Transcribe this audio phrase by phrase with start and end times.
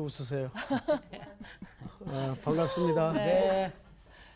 [0.00, 0.50] 웃으세요?
[2.06, 3.12] 아, 반갑습니다.
[3.12, 3.72] 네.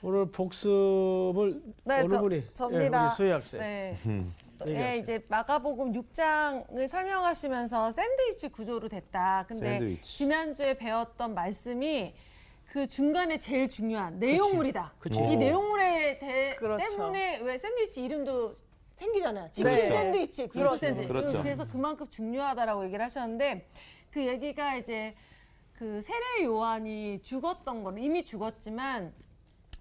[0.03, 2.45] 오늘 복습을 네, 어느 저- 분이?
[2.53, 3.01] 접니다.
[3.03, 3.61] 예, 우리 수혜 학생.
[3.61, 3.97] 네.
[4.67, 9.47] 예, 이제 마가복음 6장을 설명하시면서 샌드위치 구조로 됐다.
[9.49, 10.19] 근데 샌드위치.
[10.19, 12.15] 지난주에 배웠던 말씀이
[12.67, 14.93] 그 중간에 제일 중요한 내용물이다.
[14.99, 15.21] 그치.
[15.21, 15.37] 이 오.
[15.39, 16.87] 내용물에 대, 그렇죠.
[16.89, 18.53] 때문에 왜 샌드위치 이름도
[18.97, 19.51] 생기잖아요.
[19.51, 19.85] 치킨 네.
[19.85, 20.77] 샌드위치, 비프 그렇죠.
[20.79, 21.09] 샌드위치.
[21.09, 21.43] 그렇죠.
[21.43, 23.67] 그래서 그만큼 중요하다라고 얘기를 하셨는데
[24.11, 25.15] 그 얘기가 이제
[25.85, 29.13] 그 세례 요한이 죽었던 거는 이미 죽었지만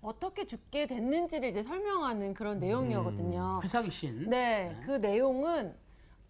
[0.02, 3.62] 어떻게 죽게 됐는지를 이제 설명하는 그런 내용이거든요.
[3.64, 4.30] 회사기 신.
[4.30, 5.74] 네, 그 내용은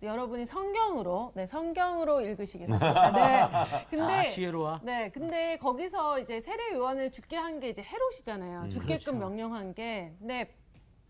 [0.04, 3.66] 여러분이 성경으로, 네, 성경으로 읽으시기 바랍니다.
[3.66, 3.86] 네.
[3.90, 4.80] 근데, 아, 지혜로워.
[4.84, 8.70] 네, 근데 거기서 이제 세례 요한을 죽게 한 게 이제 헤롯이잖아요.
[8.70, 9.14] 죽게끔 그렇죠.
[9.14, 10.14] 명령한 게.
[10.20, 10.55] 근데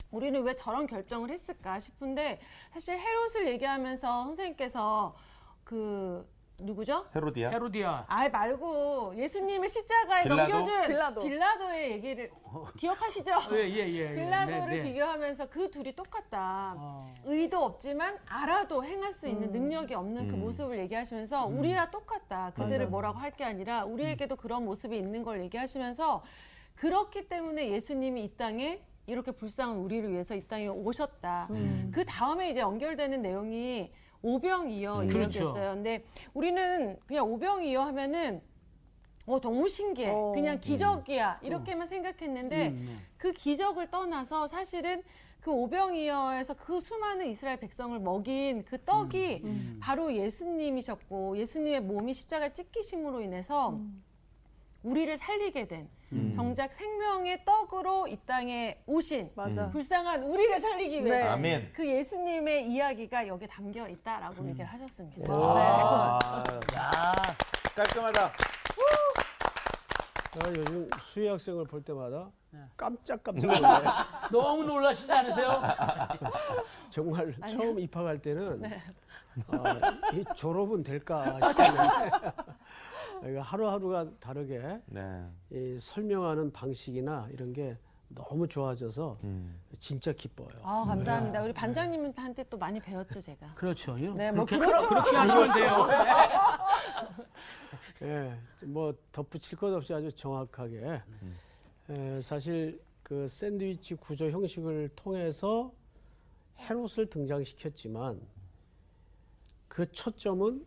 [0.10, 2.40] 우리는 왜 저런 결정을 했을까 싶은데
[2.72, 5.16] 사실 헤롯을 얘기하면서 선생님께서
[5.66, 7.06] 그 누구죠?
[7.16, 7.50] 헤로디아?
[7.50, 8.06] 헤로디아.
[8.08, 10.52] 알 말고 예수님을 십자가에 빌라도?
[10.54, 11.24] 넘겨준 빌라도.
[11.24, 12.32] 빌라도의 얘기를
[12.78, 13.32] 기억하시죠?
[13.54, 14.12] 예, 예, 예.
[14.12, 14.16] 예.
[14.16, 14.84] 빌라도를 네, 네.
[14.84, 16.76] 비교하면서 그 둘이 똑같다.
[16.78, 17.12] 어.
[17.26, 20.42] 의도 없지만 알아도 행할 수 있는 능력이 없는 그 음.
[20.42, 22.52] 모습을 얘기하시면서 우리와 똑같다.
[22.56, 22.90] 그들을 맞아요.
[22.90, 26.24] 뭐라고 할 게 아니라 우리에게도 그런 모습이 있는 걸 얘기하시면서
[26.76, 31.50] 그렇기 때문에 예수님이 이 땅에 이렇게 불쌍한 우리를 위해서 이 땅에 오셨다.
[31.92, 33.90] 그 다음에 이제 연결되는 내용이
[34.24, 35.04] 오병이어 음.
[35.04, 35.54] 이야기였어요.
[35.54, 35.54] 그렇죠.
[35.54, 38.42] 근데 우리는 그냥 오병이어 하면은
[39.26, 40.10] 어 너무 신기해.
[40.10, 40.32] 어.
[40.34, 41.40] 그냥 기적이야.
[41.44, 42.96] 이렇게만 생각했는데 음, 네.
[43.18, 45.04] 그 기적을 떠나서 사실은
[45.40, 49.78] 그 오병이어에서 그 수많은 이스라엘 백성을 먹인 그 떡이 음.
[49.82, 53.78] 바로 예수님이셨고 예수님의 몸이 십자가 찢기심으로 인해서
[54.84, 56.32] 우리를 살리게 된 음.
[56.36, 59.70] 정작 생명의 떡으로 이 땅에 오신 맞아.
[59.70, 61.06] 불쌍한 우리를 살리기 네.
[61.10, 61.72] 위해서 아멘.
[61.74, 65.34] 그 예수님의 이야기가 여기 담겨 있다라고 얘기를 하셨습니다.
[65.34, 66.44] 아,
[66.76, 67.12] 야,
[67.76, 68.26] 깔끔하다.
[70.36, 72.60] 아, 요즘 수혜 학생을 볼 때마다 네.
[72.76, 73.84] 깜짝깜짝 놀라요.
[74.32, 75.62] 너무 놀라시지 않으세요?
[76.90, 78.82] 정말 처음 입학할 때는 네.
[79.48, 82.32] 아, 이 졸업은 될까 싶었는데
[83.28, 85.26] 이거 하루하루가 다르게 네.
[85.52, 87.78] 이 설명하는 방식이나 이런 게
[88.10, 89.60] 너무 좋아져서 음.
[89.80, 90.50] 진짜 기뻐요.
[90.62, 91.42] 아 감사합니다.
[91.44, 93.54] 우리 반장님한테 또 많이 배웠죠 제가.
[93.56, 93.96] 그렇죠.
[93.96, 94.88] 네, 뭐 그렇게, 그렇죠.
[94.88, 95.88] 그렇게 하시면 돼요.
[98.04, 101.02] 예, 뭐 덧붙일 것 없이 아주 정확하게
[101.90, 105.72] 에, 사실 그 샌드위치 구조 형식을 통해서
[106.60, 108.22] 헤롯을 등장시켰지만
[109.68, 110.66] 그 초점은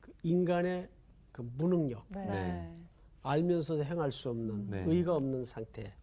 [0.00, 0.88] 그 인간의
[1.38, 2.26] 그 무능력, 네.
[2.26, 2.72] 네.
[3.22, 4.84] 알면서도 행할 수 없는 네.
[4.88, 5.94] 의가 없는 상태.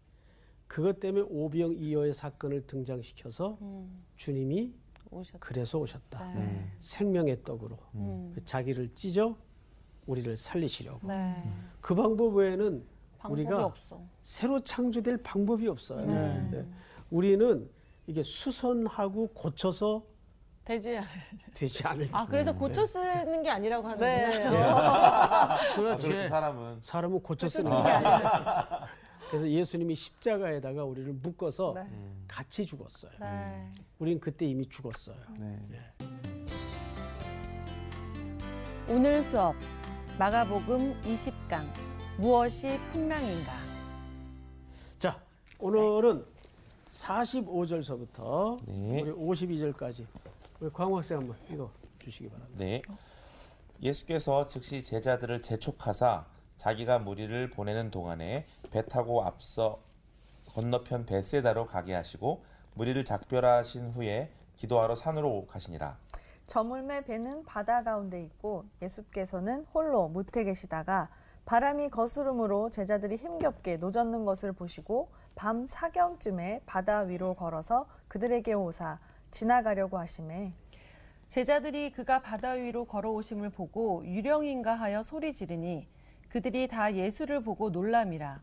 [0.66, 4.72] 그것 때문에 오병 이어의 사건을 등장시켜서 음, 주님이
[5.10, 5.38] 오셨다.
[5.38, 6.32] 그래서 오셨다.
[6.32, 6.70] 네.
[6.78, 8.34] 생명의 떡으로 음.
[8.46, 9.36] 자기를 찢어
[10.06, 11.06] 우리를 살리시려고.
[11.06, 11.36] 네.
[11.82, 12.82] 그 방법 외에는
[13.18, 14.02] 방법이 우리가 없어.
[14.22, 16.06] 새로 창조될 방법이 없어요.
[16.06, 16.48] 네.
[16.50, 16.66] 네.
[17.10, 17.68] 우리는
[18.06, 20.02] 이게 수선하고 고쳐서
[20.66, 21.06] 되지 않아요.
[21.54, 24.50] 되지 않을 아 그래서 고쳐 쓰는 게 아니라고 하는 네.
[24.50, 24.66] 거예요.
[24.74, 26.08] 아, 그렇지.
[26.08, 26.80] 그렇지 사람은.
[26.82, 28.88] 사람은 고쳐 쓰는 게 아니라.
[29.30, 31.82] 그래서 예수님이 십자가에다가 우리를 묶어서 네.
[31.82, 32.24] 음.
[32.26, 33.12] 같이 죽었어요.
[33.20, 33.70] 네.
[34.00, 35.16] 우린 그때 이미 죽었어요.
[35.38, 35.56] 네.
[38.88, 39.54] 오늘 수업
[40.18, 41.64] 마가복음 20강
[42.18, 43.52] 무엇이 풍랑인가?
[44.98, 45.20] 자,
[45.58, 46.24] 오늘은
[46.90, 49.02] 45절서부터 네.
[49.02, 50.06] 우리 52절까지
[50.58, 52.58] 우리 광호 학생 한번 읽어 주시기 바랍니다.
[52.58, 52.82] 네.
[53.82, 56.24] 예수께서 즉시 제자들을 재촉하사
[56.56, 59.80] 자기가 무리를 보내는 동안에 배 타고 앞서
[60.48, 62.42] 건너편 베세다로 가게 하시고
[62.74, 65.98] 무리를 작별하신 후에 기도하러 산으로 가시니라.
[66.46, 71.10] 저물매 배는 바다 가운데 있고 예수께서는 홀로 무태 계시다가
[71.44, 78.98] 바람이 거스름으로 제자들이 힘겹게 노젓는 것을 보시고 밤 사경쯤에 바다 위로 걸어서 그들에게 오사
[79.36, 80.54] 지나가려고 하심에
[81.28, 85.86] 제자들이 그가 바다 위로 걸어오심을 보고 유령인가 하여 소리 지르니
[86.30, 88.40] 그들이 다 예수를 보고 놀람이라.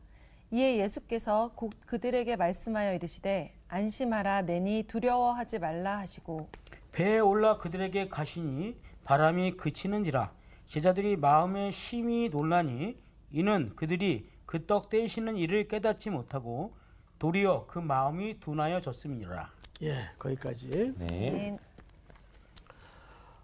[0.52, 6.48] 이에 예수께서 곧 그들에게 말씀하여 이르시되 안심하라 내니 두려워하지 말라 하시고
[6.92, 10.32] 배에 올라 그들에게 가시니 바람이 그치는지라
[10.68, 12.96] 제자들이 마음에 심히 놀라니
[13.32, 16.76] 이는 그들이 그 떡 떼시는 일을 깨닫지 못하고
[17.18, 19.50] 도리어 그 마음이 둔하여 졌음이니라.
[19.84, 20.94] 예, 거기까지.
[20.98, 21.58] 네.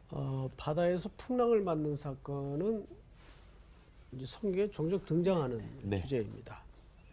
[0.10, 2.88] 어, 바다에서 풍랑을 맞는 사건은
[4.14, 6.02] 이제 성경에 종종 등장하는 네.
[6.02, 6.62] 주제입니다.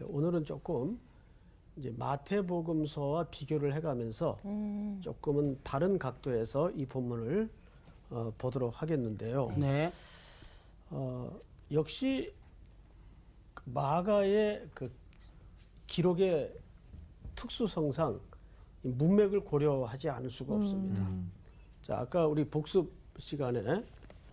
[0.01, 0.97] 오늘은 조금
[1.75, 7.49] 이제 마태복음서와 비교를 해가면서 음, 조금은 다른 각도에서 이 본문을
[8.11, 9.53] 어, 보도록 하겠는데요.
[9.57, 9.91] 네.
[10.89, 11.37] 어,
[11.73, 12.33] 역시
[13.53, 14.89] 그 마가의 그
[15.87, 16.53] 기록의
[17.35, 18.26] 특수성상 이
[18.97, 21.07] 문맥을 고려하지 않을 수가 없습니다.
[21.81, 23.83] 자, 아까 우리 복습 시간에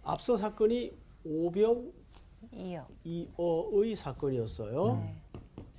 [0.02, 0.92] 앞서 사건이
[1.24, 1.92] 오병
[2.52, 2.86] 이어.
[3.04, 4.96] 이어의 사건이었어요.
[4.96, 5.16] 네.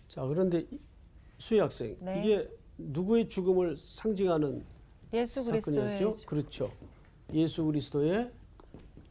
[0.07, 0.79] 자, 그런데 이-
[1.37, 2.23] 수희 학생, 네.
[2.23, 4.63] 이게 누구의 죽음을 상징하는
[5.13, 6.15] 예수 사건이었죠?
[6.25, 6.71] 그렇죠.
[7.33, 8.31] 예수 그리스도의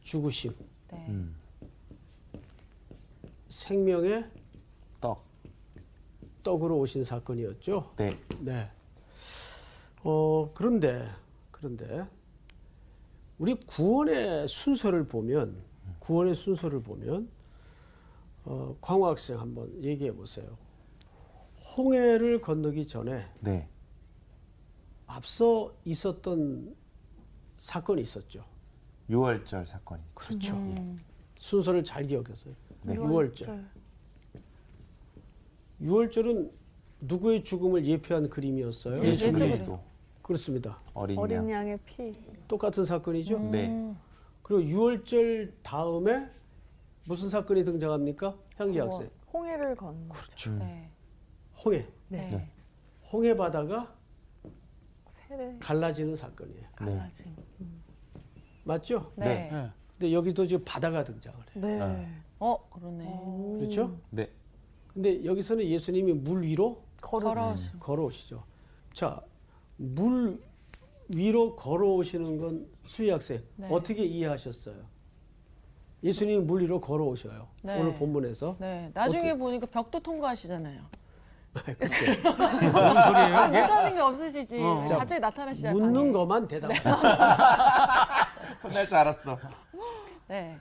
[0.01, 0.53] 죽으심,
[0.91, 1.05] 네.
[1.09, 1.35] 음.
[3.49, 4.25] 생명의
[4.99, 5.23] 떡.
[6.43, 7.91] 떡으로 오신 사건이었죠.
[7.97, 8.11] 네.
[8.41, 8.69] 네.
[10.07, 11.09] 어 그런데
[11.49, 12.05] 그런데
[13.39, 15.57] 우리 구원의 순서를 보면
[15.97, 17.27] 구원의 순서를 보면
[18.43, 20.55] 어, 광호 학생 한번 얘기해 보세요.
[21.75, 23.67] 홍해를 건너기 전에 네.
[25.07, 26.75] 앞서 있었던
[27.57, 28.45] 사건이 있었죠.
[29.09, 30.03] 유월절 사건이.
[30.13, 30.55] 그렇죠.
[30.55, 30.99] 음.
[31.39, 32.53] 순서를 잘 기억해서요.
[32.83, 32.93] 네.
[32.93, 33.65] 유월절.
[35.81, 36.51] 유월절은
[37.01, 39.03] 누구의 죽음을 예표한 그림이었어요?
[39.03, 39.94] 예수 예수 그리스도
[40.25, 40.81] 그렇습니다.
[40.95, 41.51] 어린 어린 양.
[41.51, 42.11] 양의 피.
[42.47, 43.37] 똑같은 사건이죠.
[43.51, 43.93] 네.
[44.41, 46.27] 그리고 6월절 다음에
[47.07, 48.35] 무슨 사건이 등장합니까?
[48.57, 48.91] 향기 구원.
[48.91, 49.09] 학생.
[49.31, 50.09] 홍해를 건.
[50.09, 50.51] 그렇죠.
[50.55, 50.89] 네.
[51.63, 51.87] 홍해.
[52.07, 52.27] 네.
[52.29, 52.51] 네.
[53.13, 53.95] 홍해 바다가
[55.07, 55.55] 세례.
[55.59, 56.61] 갈라지는 사건이에요.
[56.63, 56.69] 네.
[56.75, 57.35] 갈라짐.
[58.63, 59.11] 맞죠?
[59.15, 59.49] 네.
[59.51, 59.71] 네.
[59.91, 61.61] 근데 여기도 지금 바다가 등장을 해요.
[61.63, 61.79] 네.
[61.79, 62.21] 아.
[62.39, 63.05] 어, 그러네.
[63.05, 63.57] 오.
[63.59, 63.95] 그렇죠?
[64.09, 64.27] 네.
[64.91, 67.31] 근데 여기서는 예수님이 물 위로 걸어.
[67.31, 67.79] 걸어오신.
[67.79, 68.43] 걸어오시죠.
[68.91, 69.21] 자,
[69.77, 70.39] 물
[71.09, 73.67] 위로 걸어오시는 건 수희 학생 네.
[73.69, 74.75] 어떻게 이해하셨어요?
[76.03, 77.47] 예수님이 물 위로 걸어오셔요.
[77.63, 77.79] 네.
[77.79, 78.57] 오늘 본문에서.
[78.59, 78.91] 네.
[78.93, 80.81] 나중에 어떻게- 보니까 벽도 통과하시잖아요.
[81.79, 82.57] 글쎄, 무슨 소리예요?
[83.37, 83.47] 아?
[83.47, 84.61] 못하는 게 없으시지.
[84.61, 84.83] 어.
[84.87, 85.77] 자, 갑자기 나타나시잖아요.
[85.79, 86.69] 묻는 것만 대답.
[88.61, 89.39] 혼날 줄 알았어.
[90.27, 90.57] 네.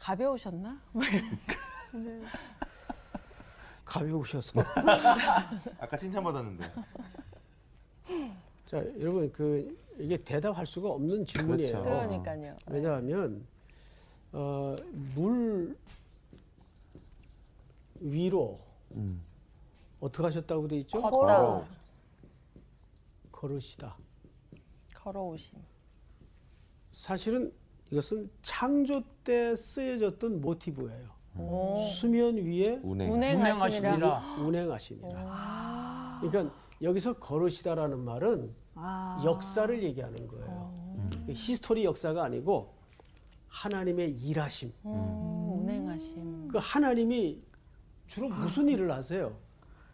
[0.00, 0.80] 가벼우셨나?
[3.84, 4.60] 가벼우셔서.
[5.80, 6.72] 아까 칭찬받았는데.
[8.66, 11.82] 자, 여러분 그 이게 대답할 수가 없는 질문이에요.
[11.82, 11.84] 그렇죠.
[11.84, 12.56] 그러니까요.
[12.68, 13.44] 왜냐하면
[14.32, 14.76] 어,
[15.14, 15.76] 물
[18.00, 18.58] 위로
[18.92, 19.22] 음.
[20.00, 21.00] 어떻게 하셨다고 돼 있죠?
[21.00, 21.66] 걷다.
[23.32, 23.96] 걸으시다.
[24.94, 25.58] 걸어오심.
[26.92, 27.52] 사실은
[27.90, 31.08] 이것은 창조 때 쓰여졌던 모티브예요.
[31.38, 31.82] 오.
[31.82, 33.12] 수면 위에 운행.
[33.12, 33.94] 운행하시니라.
[33.96, 34.36] 운행하시니라.
[34.42, 36.18] 운행하시니라.
[36.22, 39.20] 그러니까 여기서 걸으시다라는 말은 아.
[39.24, 40.70] 역사를 얘기하는 거예요.
[41.28, 42.74] history 역사가 아니고
[43.48, 44.72] 하나님의 일하심.
[44.86, 46.48] 음, 운행하심.
[46.48, 47.42] 그 하나님이
[48.06, 49.36] 주로 무슨 일을 하세요?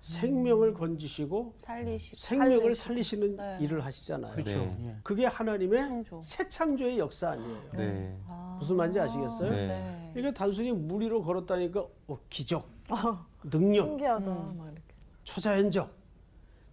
[0.01, 2.17] 생명을 건지시고 살리시고.
[2.17, 3.59] 생명을 살리시 는 네.
[3.61, 4.33] 일을 하시잖아요.
[4.35, 4.57] 그렇죠.
[4.59, 4.77] 네.
[4.85, 4.97] 예.
[5.03, 6.21] 그게 하나님의 창조.
[6.23, 7.63] 새 창조의 역사 아니에요.
[7.73, 8.17] 네.
[8.29, 8.57] 아.
[8.61, 9.51] 무슨 말인지 아시겠어요?
[9.51, 9.67] 네.
[9.67, 10.13] 네.
[10.17, 12.69] 이게 단순히 물 위로 걸었다니까 어, 기적,
[13.51, 14.31] 능력, 신기하다.
[14.31, 14.75] 음.
[15.25, 15.96] 초자연적.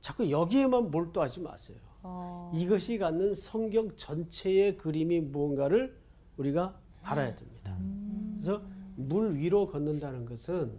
[0.03, 1.77] 자꾸 여기에만 몰두하지 마세요.
[2.01, 2.51] 어.
[2.53, 5.97] 이것이 갖는 성경 전체의 그림이 무언가를
[6.35, 7.79] 우리가 알아야 됩니다.
[8.33, 8.61] 그래서
[8.97, 10.73] 물 위로 걷는다는 것은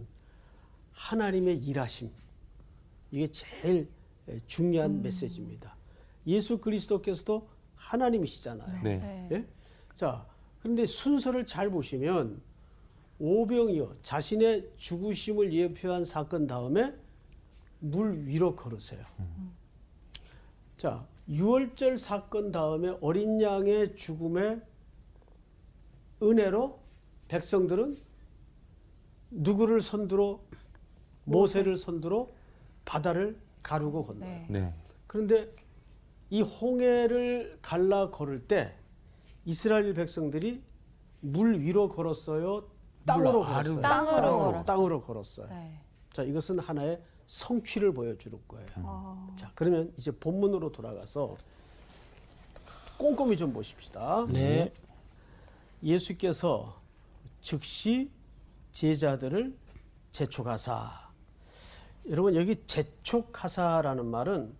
[0.91, 2.11] 하나님의 일하심.
[3.09, 3.89] 이게 제일
[4.45, 5.75] 중요한 메시지입니다.
[6.27, 8.83] 예수 그리스도께서도 하나님이시잖아요.
[8.83, 8.97] 네.
[8.99, 9.29] 네.
[9.31, 9.45] 예?
[9.95, 10.23] 자,
[10.59, 12.43] 그런데 순서를 잘 보시면
[13.17, 16.93] 오병이어 자신의 죽으심을 예표한 사건 다음에
[17.85, 19.05] 물 위로 걸으세요.
[20.77, 24.61] 자, 유월절 사건 다음에 어린 양의 죽음의
[26.21, 26.79] 은혜로
[27.27, 27.97] 백성들은
[29.31, 30.43] 누구를 선두로
[31.25, 32.31] 모세를 선두로
[32.85, 34.29] 바다를 가르고 건너요.
[34.29, 34.45] 네.
[34.49, 34.73] 네.
[35.07, 35.53] 그런데
[36.29, 38.75] 이 홍해를 갈라 걸을 때
[39.45, 40.61] 이스라엘 백성들이
[41.21, 42.67] 물 위로 걸었어요.
[43.05, 43.43] 땅으로.
[43.43, 43.79] 걸었어요.
[43.79, 44.63] 땅으로 걸었어요.
[44.63, 45.47] 땅으로 걸었어요.
[45.49, 45.79] 네.
[46.11, 48.67] 자, 이것은 하나의 성취를 보여주는 거예요.
[48.77, 49.35] 아.
[49.37, 51.37] 자, 그러면 이제 본문으로 돌아가서
[52.97, 54.25] 꼼꼼히 좀 보십시다.
[54.29, 54.73] 네.
[55.83, 56.79] 예수께서
[57.41, 58.09] 즉시
[58.71, 59.55] 제자들을
[60.11, 61.05] 재촉하사.
[62.09, 64.55] 여러분 여기 재촉하사라는 말은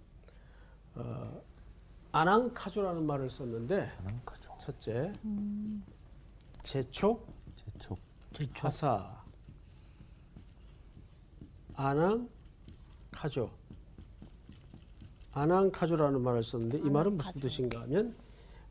[0.96, 1.42] 어,
[2.12, 3.92] 아낭카조라는 말을 썼는데
[4.26, 4.58] 가죠.
[4.60, 5.14] 첫째
[6.64, 8.00] 재촉 제촉.
[8.34, 8.68] 제초.
[8.68, 9.24] 하사
[11.76, 12.30] 아낭
[13.16, 13.50] 카조.
[15.34, 18.16] 아낭카조라는 말을 썼는데 이 말은 무슨 뜻인가 하면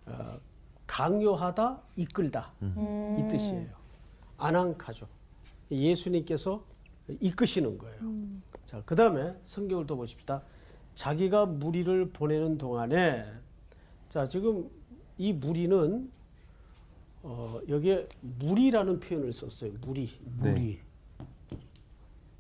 [0.07, 0.39] 어,
[0.87, 2.53] 강요하다 이끌다.
[2.63, 3.17] 음.
[3.19, 3.69] 이 뜻이에요.
[4.39, 5.07] 아낭카조.
[5.71, 6.65] 예수님께서
[7.21, 7.99] 이끄시는 거예요.
[8.67, 10.43] 자 그 다음에 성경을 또 보십시다.
[10.95, 13.27] 자기가 무리를 보내는 동안에
[14.09, 14.71] 자 지금
[15.19, 16.11] 이 무리는
[17.23, 19.73] 어, 여기에 물이라는 표현을 썼어요.
[19.81, 20.11] 물이.
[20.43, 20.51] 네.
[20.53, 20.79] 물이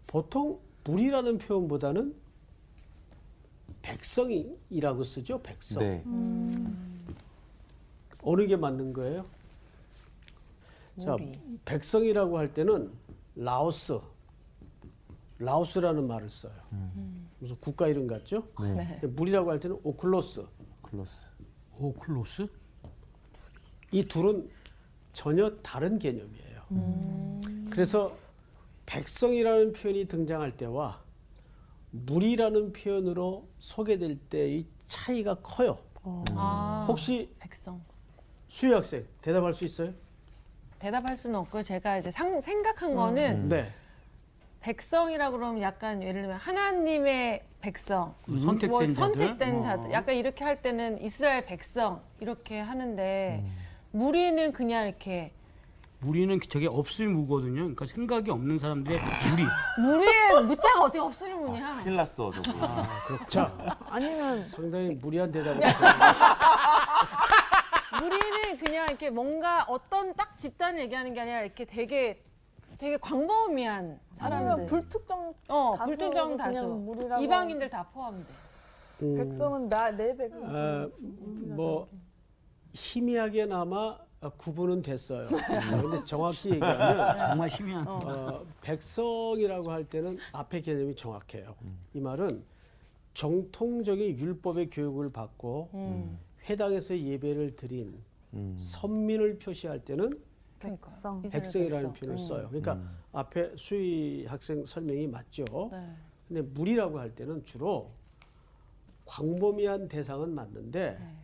[0.06, 2.14] 보통 물이라는 표현보다는
[3.82, 5.42] 백성이라고 쓰죠.
[5.42, 5.82] 백성.
[5.82, 6.04] 네.
[8.22, 9.26] 어느 게 맞는 거예요?
[11.00, 11.38] 자, 물이.
[11.64, 12.90] 백성이라고 할 때는
[13.36, 13.98] 라오스,
[15.38, 16.52] 라오스라는 말을 써요.
[17.38, 18.46] 무슨 국가 이름 같죠?
[18.60, 18.98] 네.
[19.00, 20.46] 근데 물이라고 할 때는 오클로스.
[20.82, 21.30] 클로스.
[21.78, 22.46] 오클로스
[23.90, 24.48] 이 둘은
[25.12, 27.40] 전혀 다른 개념이에요.
[27.70, 28.12] 그래서
[28.86, 31.00] 백성이라는 표현이 등장할 때와
[31.90, 35.78] 물이라는 표현으로 소개될 때의 차이가 커요.
[36.36, 37.80] 아, 혹시 백성.
[38.48, 39.92] 수희 학생 대답할 수 있어요?
[40.78, 43.72] 대답할 수는 없고 제가 이제 상, 생각한 거는 네.
[44.60, 49.60] 백성이라고 그러면 약간 예를 들면 하나님의 백성, 그 선택된 뭐 선택된 어.
[49.62, 53.56] 자들, 약간 이렇게 할 때는 이스라엘 백성 이렇게 하는데 음.
[53.92, 55.32] 무리는 그냥 이렇게
[56.04, 57.54] 무리는 저게 없을 무거든요.
[57.62, 58.98] 그러니까 생각이 없는 사람들의
[59.30, 59.44] 무리.
[59.88, 61.80] 무리에 무자가 어떻게 없으리 무냐?
[61.82, 62.52] 큰일 났어, 저거.
[63.28, 65.60] 자, 아니면 상당히 무리한 대답을
[68.00, 72.22] 무리는 그냥 이렇게 뭔가 어떤 딱 집단을 얘기하는 게 아니라 이렇게 되게
[72.78, 74.66] 되게 광범위한 사람들.
[74.66, 76.66] 불특정 어, 불특정 그냥 다수.
[76.68, 78.20] 무리라고 이방인들 다 포함돼.
[79.02, 80.42] 음, 백성은 나 내 백성.
[80.44, 80.90] 어,
[81.54, 81.88] 뭐
[82.72, 83.96] 희미하게나마
[84.30, 85.24] 구분은 됐어요.
[85.24, 87.86] 자, 근데 정확히 얘기하면 정말 희미한.
[87.88, 91.54] 어, 백성이라고 할 때는 앞에 개념이 정확해요.
[91.92, 92.44] 이 말은
[93.14, 96.18] 정통적인 율법의 교육을 받고 음.
[96.48, 97.94] 회당에서 예배를 드린
[98.34, 98.56] 음.
[98.58, 100.20] 선민을 표시할 때는.
[100.58, 101.20] 백성.
[101.22, 101.94] 백성이라는 백성.
[101.94, 102.26] 표현을 음.
[102.26, 102.48] 써요.
[102.48, 102.80] 그러니까
[103.12, 105.44] 앞에 수희 학생 설명이 맞죠.
[105.70, 105.90] 네.
[106.26, 107.90] 근데 물이라고 할 때는 주로
[109.04, 111.14] 광범위한 대상은 맞는데 네.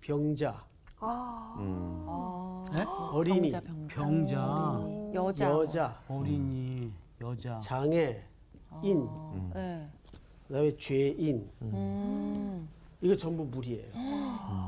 [0.00, 0.64] 병자,
[1.00, 1.56] 아.
[1.58, 2.04] 음.
[2.06, 2.84] 아, 네?
[2.84, 3.88] 어린이, 병자, 병자.
[3.88, 5.50] 병자, 여자.
[5.50, 7.58] 여자, 어린이, 여자.
[7.60, 8.22] 장애,
[8.82, 9.88] 인, 아, 네.
[10.46, 12.68] 그다음에 죄인 음.
[13.00, 13.90] 이거 전부 물이에요.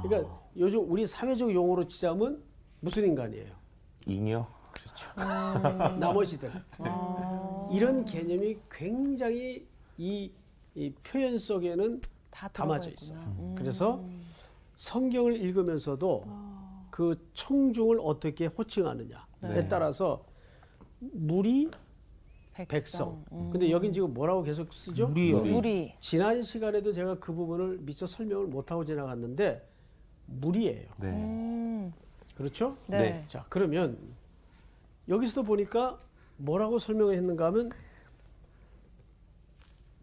[0.02, 2.42] 그러니까 요즘 우리 사회적 용어로 치자면
[2.80, 3.52] 무슨 인간이에요?
[4.06, 4.46] 잉여.
[5.98, 7.68] 나머지들 아.
[7.72, 9.66] 이런 개념이 굉장히
[9.98, 10.30] 이,
[10.74, 13.18] 이 표현 속에는 다 담아져 들어가 있어요.
[13.20, 13.36] 있구나.
[13.38, 13.54] 음.
[13.56, 14.04] 그래서
[14.82, 16.24] 성경을 읽으면서도
[16.90, 19.68] 그 청중을 어떻게 호칭하느냐에 네.
[19.68, 20.24] 따라서
[20.98, 21.70] 물이
[22.68, 23.24] 백성.
[23.30, 23.50] 음.
[23.52, 25.06] 근데 여긴 지금 뭐라고 계속 쓰죠?
[25.06, 25.32] 무리.
[25.32, 25.94] 무리.
[26.00, 29.64] 지난 시간에도 제가 그 부분을 미처 설명을 못하고 지나갔는데
[30.26, 30.88] 물이에요.
[31.00, 31.08] 네.
[31.08, 31.92] 음.
[32.36, 32.76] 그렇죠?
[32.88, 32.98] 네.
[32.98, 33.24] 네.
[33.28, 33.96] 자, 그러면
[35.08, 36.00] 여기서도 보니까
[36.38, 37.70] 뭐라고 설명을 했는가 하면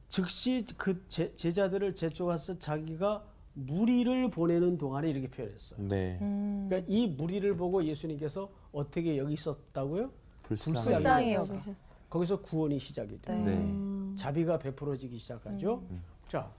[0.07, 5.87] 즉시 그 제, 제자들을 제쪽와서 자기가 무리를 보내는 동안에 이렇게 표현했어요.
[5.87, 6.17] 네.
[6.21, 6.67] 음.
[6.69, 10.11] 그러니까 이 무리를 보고 예수님께서 어떻게 여기 있었다고요?
[10.43, 10.73] 불쌍히.
[10.75, 11.55] 불쌍히 여기셨어.
[11.55, 11.95] 여기셨어.
[12.09, 13.43] 거기서 구원이 시작이 돼요.
[13.43, 13.57] 네.
[13.57, 14.15] 네.
[14.15, 15.83] 자비가 베풀어지기 시작하죠.
[15.91, 16.01] 음.
[16.27, 16.51] 자,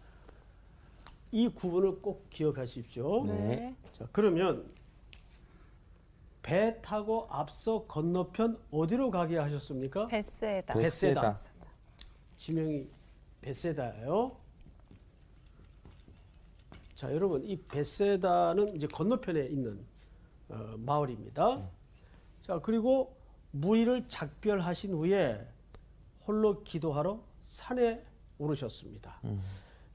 [1.32, 3.24] 이 구분을 꼭 기억하십시오.
[3.24, 3.74] 네.
[3.96, 4.70] 자, 그러면
[6.42, 10.06] 배 타고 앞서 건너편 어디로 가게 하셨습니까?
[10.06, 10.74] 베세다.
[10.74, 10.82] 네.
[10.82, 11.36] 베세다.
[12.36, 12.86] 지명이
[13.42, 14.36] 베세다예요.
[17.00, 19.82] 자, 여러분 이 베세다는 이제 건너편에 있는
[20.50, 21.66] 어, 마을입니다.
[22.42, 23.16] 자, 그리고
[23.52, 25.48] 무리를 작별하신 후에
[26.26, 28.04] 홀로 기도하러 산에
[28.36, 29.18] 오르셨습니다.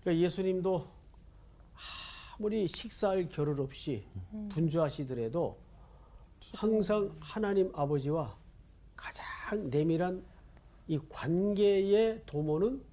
[0.02, 0.88] 그러니까 예수님도
[2.40, 4.04] 아무리 식사할 겨를 없이
[4.50, 5.60] 분주하시더라도
[6.56, 8.36] 항상 하나님 아버지와
[8.96, 10.26] 가장 내밀한
[10.88, 12.84] 이 관계의 도모는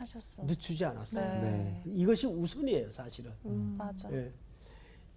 [0.00, 0.42] 하셨어.
[0.44, 1.42] 늦추지 않았어요.
[1.42, 1.48] 네.
[1.48, 1.82] 네.
[1.86, 3.32] 이것이 우선이에요, 사실은.
[3.76, 4.10] 맞아.
[4.12, 4.32] 예.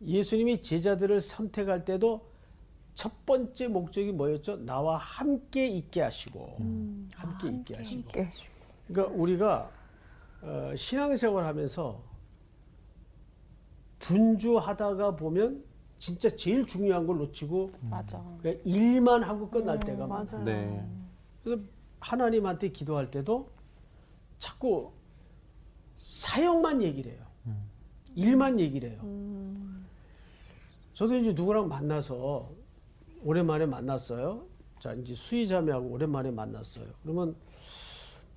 [0.02, 2.30] 예수님이 제자들을 선택할 때도
[2.94, 4.58] 첫 번째 목적이 뭐였죠?
[4.66, 6.58] 나와 함께 있게 하시고,
[7.16, 8.02] 함께 있게 하시고.
[8.04, 8.30] 함께.
[8.88, 9.72] 그러니까 우리가
[10.42, 12.04] 어, 신앙생활 하면서
[14.00, 15.64] 분주하다가 보면
[15.98, 18.22] 진짜 제일 중요한 걸 놓치고 맞아.
[18.42, 20.44] 그냥 일만 하고 끝날 때가 많아요.
[20.44, 20.86] 네.
[21.42, 21.64] 그래서
[22.02, 23.53] 하나님한테 기도할 때도
[24.44, 24.92] 자꾸
[25.96, 27.24] 사역만 얘기를 해요.
[28.14, 29.00] 일만 얘기를 해요.
[30.94, 32.52] 저도 이제 누구랑 만나서
[33.24, 34.46] 오랜만에 만났어요.
[34.80, 36.88] 자, 이제 수의자매하고 오랜만에 만났어요.
[37.04, 37.38] 그러면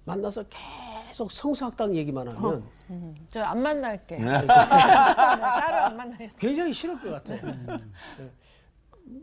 [0.05, 0.45] 만나서
[1.09, 3.15] 계속 성서학당 얘기만 하면 음.
[3.29, 4.19] 저안 만날게.
[4.19, 4.47] 네.
[4.47, 6.33] 따로 안 만날게.
[6.39, 7.41] 굉장히 싫을 것 같아요.
[8.21, 8.31] 예.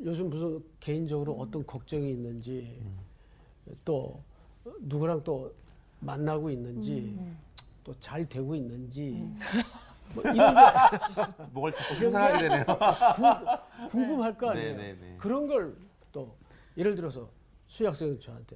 [0.04, 2.84] 요즘 무슨 개인적으로 어떤 걱정이 있는지
[3.86, 4.22] 또
[4.82, 5.54] 누구랑 또
[6.08, 7.18] 만나고 있는지
[7.84, 9.28] 또 잘 되고 있는지
[10.14, 10.62] 뭐 이런 게
[11.52, 12.66] 뭘 자꾸 상상하게 되네요.
[12.66, 14.76] 궁- 궁금 할 거 아니에요.
[14.78, 15.16] 네, 네, 네.
[15.18, 15.76] 그런 걸
[16.12, 16.36] 또
[16.78, 17.28] 예를 들어서
[17.68, 18.56] 수학생 저한테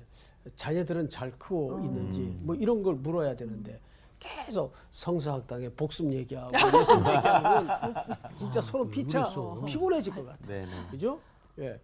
[0.56, 2.40] 자녀들은 잘 크고 있는지 음.
[2.44, 3.80] 뭐 이런 걸 물어야 되는데
[4.20, 7.96] 계속 성서학당에 복습 얘기하고 예술 얘기하면
[8.38, 9.28] 진짜 서로 피차
[9.66, 10.48] 피곤해질 것 같아요.
[10.48, 10.72] 네, 네.
[10.92, 11.20] 그죠?
[11.58, 11.80] 예.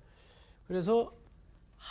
[0.67, 1.12] 그래서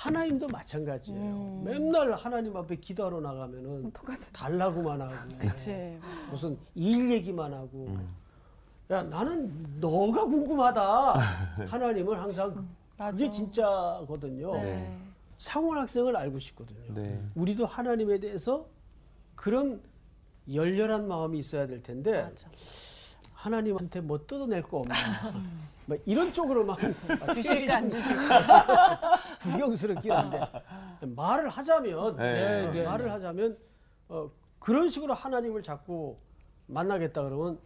[0.02, 1.60] 하나님도 마찬가지예요.
[1.64, 3.92] 맨날 하나님 앞에 기도하러 나가면은
[4.32, 5.98] 달라고만 하고 그치.
[6.30, 7.98] 무슨 일 얘기만 하고
[8.90, 11.12] 야 나는 너가 궁금하다
[11.68, 12.66] 하나님은 항상 그게
[13.26, 13.30] 맞아.
[13.30, 14.98] 진짜거든요 네.
[15.38, 17.22] 상원 학생을 알고 싶거든요 네.
[17.34, 18.66] 우리도 하나님에 대해서
[19.34, 19.80] 그런
[20.52, 22.48] 열렬한 마음이 있어야 될 텐데 맞아.
[23.34, 24.94] 하나님한테 뭐 뜯어낼 거 없나
[25.86, 26.76] 뭐 이런 쪽으로만
[27.34, 29.20] 주실까 안 주실까.
[29.40, 30.40] 불경스럽긴 한데
[31.00, 32.64] 말을 하자면 네.
[32.66, 32.82] 어, 네.
[32.84, 33.58] 말을 하자면
[34.08, 36.16] 어, 그런 식으로 하나님을 자꾸
[36.66, 37.58] 만나겠다 그러면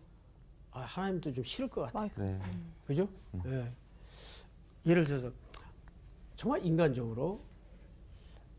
[0.72, 2.10] 아, 하나님도 좀 싫을 것 같아요.
[2.16, 2.38] 네.
[2.86, 3.08] 그죠?
[3.46, 3.70] 예.
[4.86, 5.30] 예를 들어서
[6.36, 7.40] 정말 인간적으로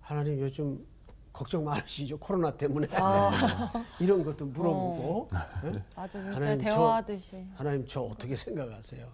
[0.01, 0.85] 하나님 요즘
[1.33, 2.87] 걱정 많으시죠 코로나 때문에
[3.99, 5.27] 이런 것도 물어보고
[5.65, 5.83] 예?
[5.95, 6.19] 맞아.
[6.19, 7.47] 진짜 하나님, 저- 대화하듯이.
[7.55, 9.07] 하나님 저 어떻게 생각하세요?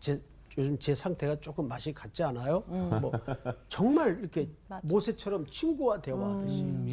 [0.00, 0.20] 제
[0.56, 2.60] 요즘 제 상태가 조금 맛이 같지 않아요?
[2.68, 3.10] 뭐
[3.68, 4.86] 정말 이렇게 맞아.
[4.86, 6.86] 모세처럼 친구와 대화하듯이 음,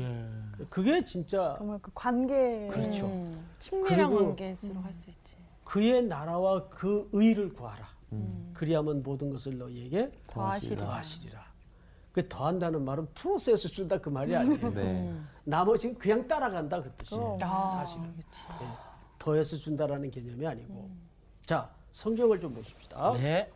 [0.59, 0.65] 예.
[0.69, 3.05] 그게 진짜 정말 그 관계 그렇죠.
[3.05, 5.35] 음, 친밀한 그리고- 관계일수록 할 수 있지.
[5.63, 7.87] 그의 나라와 그 의를 구하라.
[8.53, 10.83] 그리하면 모든 것을 너희에게 더하시리라.
[10.85, 11.45] 더하시리라.
[12.11, 14.69] 그 더한다는 말은 프로세스 준다 그 말이 아니에요.
[14.73, 15.15] 네.
[15.45, 17.37] 나머지는 그냥 따라간다 그 뜻이에요.
[17.41, 18.27] 아, 사실은 그치.
[18.61, 18.65] 예.
[19.17, 20.89] 더해서 준다라는 개념이 아니고.
[21.41, 23.13] 자 성경을 좀 보십시다.
[23.13, 23.49] 네.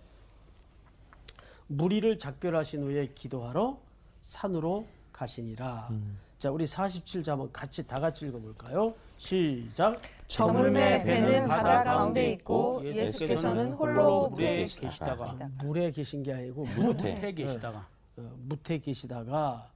[1.67, 3.77] 무리를 작별하신 후에 기도하러
[4.21, 5.89] 산으로 가시니라.
[6.37, 8.93] 자, 우리 47자 한번 같이 다 같이 읽어볼까요?
[9.17, 9.99] 시작.
[10.27, 17.31] 저물매 배는 바다 가운데 있고 예수께서는 홀로 물에 계시다가 물에 계신 게 아니고 무, 무태
[17.33, 19.71] 계시다가 어, 무태 계시다가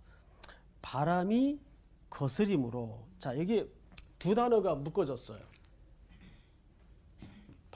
[0.82, 1.60] 바람이
[2.10, 3.66] 거스림으로 자 여기
[4.18, 5.40] 두 단어가 묶어졌어요.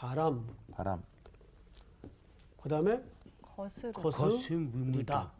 [0.03, 1.01] 바람 바람.
[2.61, 3.01] 그다음에
[3.41, 3.93] 거스름.
[3.93, 5.31] 거스르다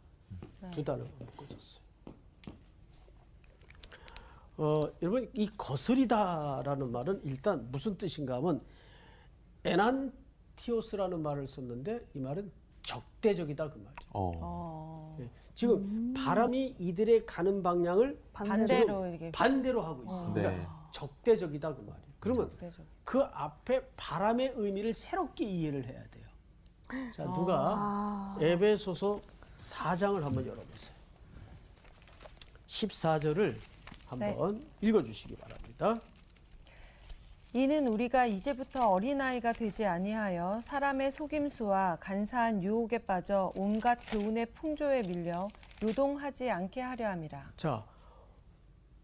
[0.70, 1.84] 두 단어가 묶어졌어요.
[4.56, 8.62] 어, 여러분 이 거스리다라는 말은 일단 무슨 뜻인가 하면
[9.64, 12.50] 에난티오스라는 말을 썼는데 이 말은
[12.84, 13.94] 적대적이다 그 말이에요.
[14.14, 14.32] 어.
[14.40, 15.28] 어, 예.
[15.54, 19.30] 지금 바람이 이들의 가는 방향을 반대로 이렇게.
[19.30, 20.32] 반대로 하고 있어요.
[20.32, 20.42] 네.
[20.42, 22.13] 그러니까 적대적이다 그 말이에요.
[22.24, 22.84] 그러면 적대적.
[23.04, 27.12] 그 앞에 바람의 의미를 새롭게 이해를 해야 돼요.
[27.14, 29.20] 자, 누가 에베소서
[29.56, 30.94] 4장을 한번 열어보세요.
[32.66, 33.56] 14절을
[34.06, 35.96] 한번 읽어주시기 바랍니다.
[37.52, 45.48] 이는 우리가 이제부터 어린아이가 되지 아니하여 사람의 속임수와 간사한 유혹에 빠져 온갖 교훈의 풍조에 밀려
[45.82, 47.52] 요동하지 않게 하려 함이라.
[47.56, 47.84] 자,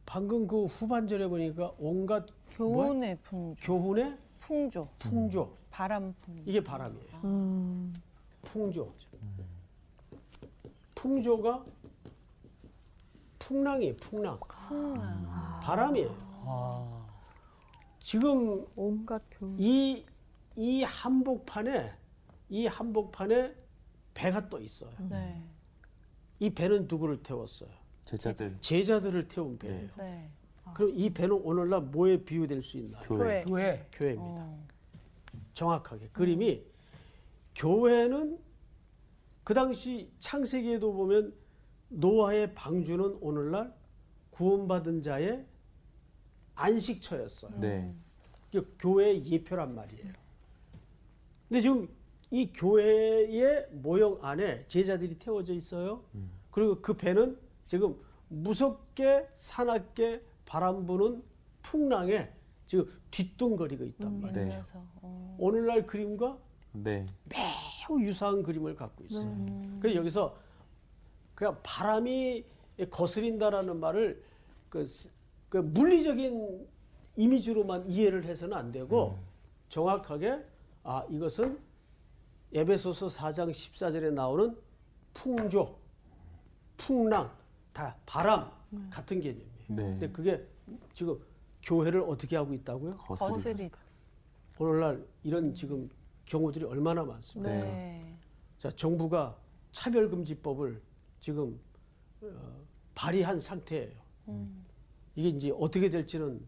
[0.05, 2.27] 방금 그 후반절에 보니까 온갖
[2.61, 6.43] 교훈의 풍조, 교훈의 풍조, 풍조 바람 풍조.
[6.45, 7.21] 이게 바람이에요.
[8.43, 8.93] 풍조.
[10.95, 11.65] 풍조가
[13.39, 13.97] 풍랑이에요.
[13.97, 14.39] 풍랑.
[15.63, 16.11] 바람이에요.
[16.45, 17.07] 아,
[17.99, 19.57] 지금 온갖 교훈.
[19.59, 20.05] 이,
[20.57, 21.95] 이 한복판에
[22.51, 23.55] 이 한복판에
[24.13, 24.91] 배가 떠 있어요.
[25.09, 25.43] 네.
[26.39, 27.71] 이 배는 누구를 태웠어요?
[28.05, 28.59] 제자들.
[28.61, 29.89] 제자들을 태운 배예요.
[29.97, 30.31] 네.
[30.75, 33.01] 그럼 이 배는 오늘날 뭐에 비유될 수 있나요?
[33.03, 33.43] 교회.
[33.43, 34.43] 교회 교회입니다.
[34.43, 34.67] 어.
[35.55, 36.65] 정확하게 그림이
[37.55, 38.39] 교회는
[39.45, 41.35] 그 당시 창세기에도 보면
[41.89, 43.75] 노아의 방주는 오늘날
[44.31, 45.45] 구원받은 자의
[46.55, 47.61] 안식처였어요.
[47.61, 47.93] 네.
[48.49, 50.13] 이게 교회의 예표란 말이에요.
[51.49, 51.89] 근데 지금
[52.31, 56.05] 이 교회의 모형 안에 제자들이 태워져 있어요.
[56.51, 57.97] 그리고 그 배는 지금
[58.29, 61.23] 무섭게 사납게 바람 부는
[61.63, 62.29] 풍랑에
[62.67, 64.49] 지금 뒤뚱거리고 있단 말이에요.
[64.49, 64.63] 네.
[65.01, 65.37] 어.
[65.39, 66.39] 오늘날 그림과
[66.73, 67.07] 네.
[67.27, 69.31] 매우 유사한 그림을 갖고 있어요.
[69.79, 70.37] 그래서 여기서
[71.37, 72.45] 그냥 바람이
[72.91, 74.25] 거스린다라는 말을
[74.69, 75.13] 그, 스-
[75.49, 76.67] 그 물리적인
[77.17, 79.21] 이미지로만 이해를 해서는 안 되고
[79.69, 80.45] 정확하게
[80.83, 81.61] 아 이것은
[82.53, 84.57] 에베소서 4장 14절에 나오는
[85.15, 85.77] 풍조,
[86.77, 87.31] 풍랑,
[87.73, 88.51] 다 바람
[88.91, 89.60] 같은 개념이에요.
[89.71, 89.83] 네.
[89.85, 90.47] 근데 그게
[90.93, 91.19] 지금
[91.63, 92.97] 교회를 어떻게 하고 있다고요?
[92.97, 93.29] 거슬.
[93.29, 93.79] 거스리다.
[94.59, 95.89] 오늘날 이런 지금
[96.27, 97.51] 경우들이 얼마나 많습니까?
[97.51, 98.15] 네.
[98.59, 99.37] 자, 정부가
[99.73, 100.81] 차별금지법을
[101.21, 101.59] 지금
[102.23, 102.27] 어,
[102.95, 104.01] 발의한 상태예요.
[105.17, 106.41] 이게 이제 어떻게 될지는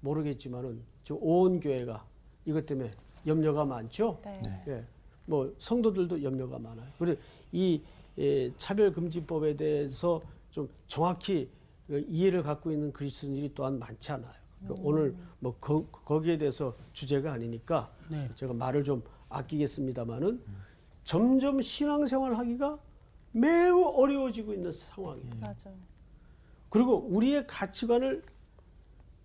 [0.00, 2.04] 모르겠지만은 지금 온 교회가
[2.46, 2.90] 이것 때문에
[3.26, 4.18] 염려가 많죠.
[4.24, 4.40] 네.
[4.68, 4.84] 예,
[5.26, 6.88] 뭐 성도들도 염려가 많아요.
[6.98, 7.20] 그리고
[7.52, 7.80] 이
[8.16, 11.57] 예, 차별금지법에 대해서 좀 정확히 그
[11.88, 14.32] 이해를 갖고 있는 그리스도인들이 또한 많지 않아요.
[14.66, 18.28] 그 오늘 뭐 거, 거기에 대해서 주제가 아니니까 네.
[18.34, 20.42] 제가 말을 좀 아끼겠습니다만은
[21.04, 22.78] 점점 신앙생활 하기가
[23.32, 25.34] 매우 어려워지고 있는 상황이에요.
[25.40, 25.70] 맞아.
[26.68, 28.22] 그리고 우리의 가치관을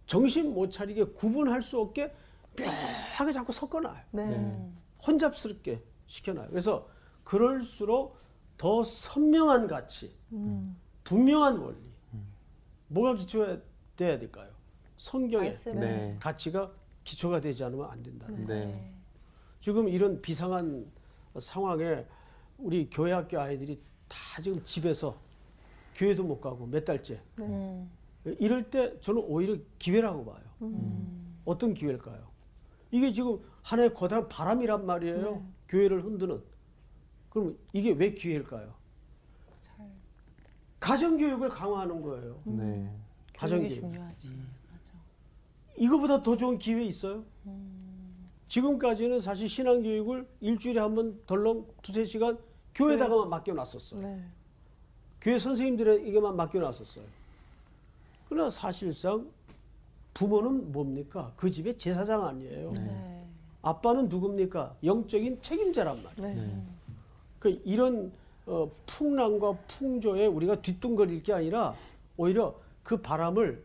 [0.06, 2.14] 정신 못 차리게 구분할 수 없게
[2.58, 4.02] 묘하게 자꾸 섞어놔요.
[4.12, 4.72] 네.
[5.06, 6.50] 혼잡스럽게 시켜놔요.
[6.50, 6.88] 그래서
[7.24, 8.18] 그럴수록
[8.58, 10.78] 더 선명한 가치, 음.
[11.04, 11.93] 분명한 원리,
[12.94, 13.58] 뭐가 기초가
[13.96, 14.50] 돼야 될까요?
[14.98, 15.58] 성경의.
[15.76, 16.18] 네.
[16.20, 16.72] 가치가
[17.04, 18.28] 기초가 되지 않으면 안 된다.
[18.30, 18.94] 네.
[19.60, 20.86] 지금 이런 비상한
[21.40, 22.06] 상황에
[22.58, 25.18] 우리 교회 학교 아이들이 다 지금 집에서
[25.96, 27.90] 교회도 못 가고 몇 달째 음.
[28.40, 30.44] 이럴 때 저는 오히려 기회라고 봐요.
[31.46, 32.26] 어떤 기회일까요?
[32.92, 35.44] 이게 지금 하나의 거대한 바람이란 말이에요.
[35.68, 36.42] 교회를 흔드는.
[37.30, 38.74] 그럼 이게 왜 기회일까요?
[40.84, 42.38] 가정교육을 강화하는 거예요.
[42.44, 42.64] 네.
[42.66, 43.80] 교육이 가정교육.
[43.80, 44.28] 중요하지.
[44.28, 44.94] 맞아.
[45.78, 47.24] 이거보다 더 좋은 기회 있어요?
[48.50, 52.38] 지금까지는 사실 신앙교육을 일주일에 한 번 덜렁 두세 시간
[52.76, 54.02] 교회에다가만 맡겨놨었어요.
[54.02, 54.22] 네.
[55.22, 57.06] 교회 선생님들에게만 맡겨놨었어요.
[58.28, 59.26] 그러나 사실상
[60.14, 61.32] 부모는 뭡니까?
[61.38, 62.70] 그 집의 제사장 아니에요.
[62.72, 63.26] 네.
[63.62, 64.76] 아빠는 누굽니까?
[64.84, 66.36] 영적인 책임자란 말이에요.
[66.36, 66.64] 네.
[67.40, 68.12] 그 이런
[68.46, 71.74] 어, 풍랑과 풍조에 우리가 뒤뚱거릴 게 아니라
[72.18, 73.64] 오히려 그 바람을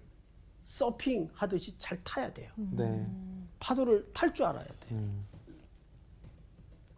[0.64, 2.51] 서핑 하듯이 잘 타야 돼요.
[2.57, 3.07] 네.
[3.59, 4.99] 파도를 탈 줄 알아야 돼요.
[4.99, 5.25] 음.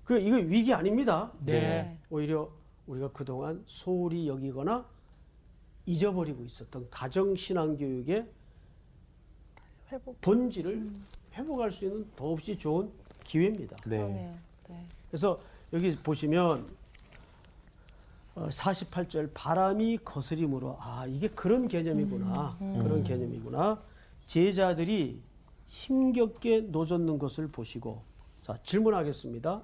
[0.05, 1.33] 그 이거 위기 아닙니다.
[1.45, 1.97] 네.
[2.11, 2.51] 오히려
[2.87, 4.85] 우리가 그동안 소홀히 여기거나
[5.87, 8.27] 잊어버리고 있었던 가정 신앙 교육의
[9.93, 10.21] 회복.
[10.21, 10.91] 본질을
[11.35, 12.91] 회복할 수 있는 더없이 좋은
[13.25, 13.77] 기회입니다.
[13.87, 13.99] 네.
[13.99, 14.35] 그러네요.
[14.69, 14.85] 네.
[15.09, 15.41] 그래서
[15.73, 16.67] 여기 보시면 어,
[18.35, 23.83] 48절 바람이 거스림으로 아 이게 그런 개념이구나 그런 개념이구나
[24.27, 25.21] 제자들이
[25.67, 28.03] 힘겹게 노젓는 것을 보시고
[28.43, 29.63] 자 질문하겠습니다.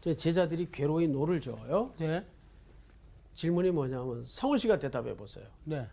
[0.00, 1.92] 제 제자들이 괴로이 노를 저어요.
[1.98, 2.24] 네.
[3.34, 5.46] 질문이 뭐냐면 성훈 씨가 대답해 보세요.
[5.64, 5.86] 네.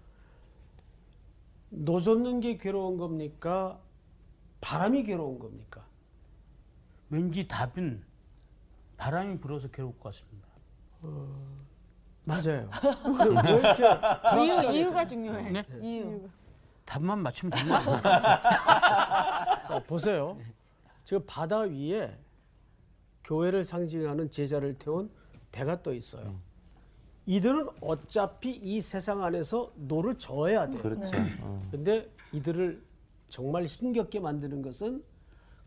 [1.69, 3.79] 노젓는 게 괴로운 겁니까?
[4.61, 5.83] 바람이 괴로운 겁니까?
[7.09, 8.03] 왠지 답은
[8.97, 10.47] 바람이 불어서 괴로울 것 같습니다.
[12.25, 12.69] 맞아요.
[13.03, 15.51] 근데 왜 이렇게 이유, 이유 가 중요해.
[15.51, 15.65] 네?
[15.81, 16.29] 이유.
[16.85, 18.01] 답만 맞추면 되는 거 아니에요?
[19.67, 20.37] 자, 보세요.
[21.03, 22.17] 지금 바다 위에
[23.23, 25.09] 교회를 상징하는 제자를 태운
[25.51, 26.35] 배가 떠 있어요.
[27.25, 30.81] 이들은 어차피 이 세상 안에서 노를 저어야 돼요.
[30.81, 31.15] 그렇죠.
[31.41, 31.65] 어.
[31.71, 32.83] 근데 이들을
[33.29, 35.03] 정말 힘겹게 만드는 것은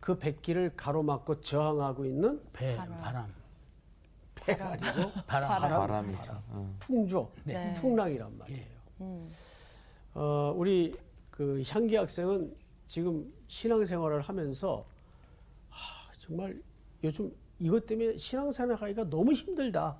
[0.06, 3.00] 그 뱃길을 가로막고 저항하고 있는 배, 바람.
[3.00, 3.34] 바람.
[4.36, 5.48] 배가 아니고 바람.
[5.48, 6.42] 바람, 바람이죠.
[6.50, 6.76] 어.
[6.78, 7.74] 풍조, 네.
[7.74, 8.66] 풍랑이란 말이에요.
[9.00, 9.28] 음.
[10.14, 10.96] 어, 우리
[11.32, 12.54] 그 향기 학생은
[12.86, 14.86] 지금 신앙생활을 하면서
[15.70, 16.56] 하, 정말
[17.02, 19.96] 요즘 이것 때문에 신앙생활 하기가 너무 힘들다.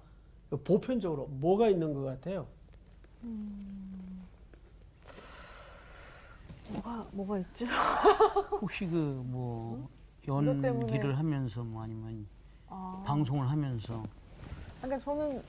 [0.63, 2.47] 보편적으로 뭐가 있는 것 같아요?
[6.71, 7.67] 뭐가 뭐가 있지?
[8.61, 8.95] 혹시 그
[9.27, 9.96] 뭐
[10.27, 12.27] 연기를 하면서 뭐 아니면
[12.69, 14.03] 아, 방송을 하면서
[14.81, 15.43] 그러니까 저는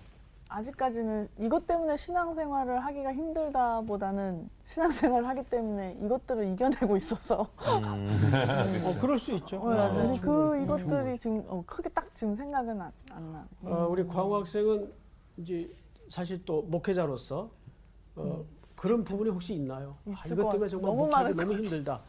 [0.49, 9.33] 아직까지는 이것 때문에 신앙생활을 하기가 힘들다보다는 신앙생활을 하기 때문에 이것들을 이겨내고 있어서 어, 그럴 수
[9.33, 9.57] 있죠.
[9.57, 11.17] 네, 어, 근데 그 충분히, 이것들이 충분히.
[11.19, 13.45] 지금 어, 크게 딱 지금 생각은 안, 안 나.
[13.63, 14.89] 어, 우리 광우 학생은
[15.37, 15.69] 이제
[16.09, 17.49] 사실 또 목회자로서
[18.15, 19.97] 어, 그런 부분이 혹시 있나요?
[20.15, 22.01] 아, 이것 것 때문에 같- 정말 너무 목회하기 너무 힘들다.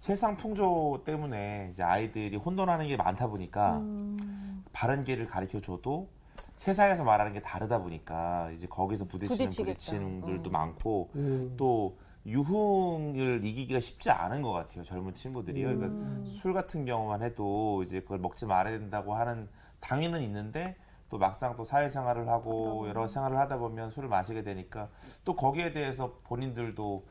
[0.00, 4.64] 세상 풍조 때문에 이제 아이들이 혼돈하는 게 많다 보니까 음.
[4.72, 6.08] 바른 길을 가르쳐 줘도
[6.56, 9.50] 세상에서 말하는 게 다르다 보니까 이제 거기서 부딪히는.
[9.50, 10.52] 부딪히는 분들도 음.
[10.52, 11.54] 많고 음.
[11.58, 15.68] 또 유흥을 이기기가 쉽지 않은 것 같아요 젊은 친구들이요.
[15.68, 15.78] 음.
[15.78, 20.76] 그러니까 술 같은 경우만 해도 이제 그걸 먹지 말아야 된다고 하는 당위는 있는데
[21.10, 24.88] 또 막상 또 사회생활을 하고 여러 생활을 하다 보면 술을 마시게 되니까
[25.26, 27.04] 또 거기에 대해서 본인들도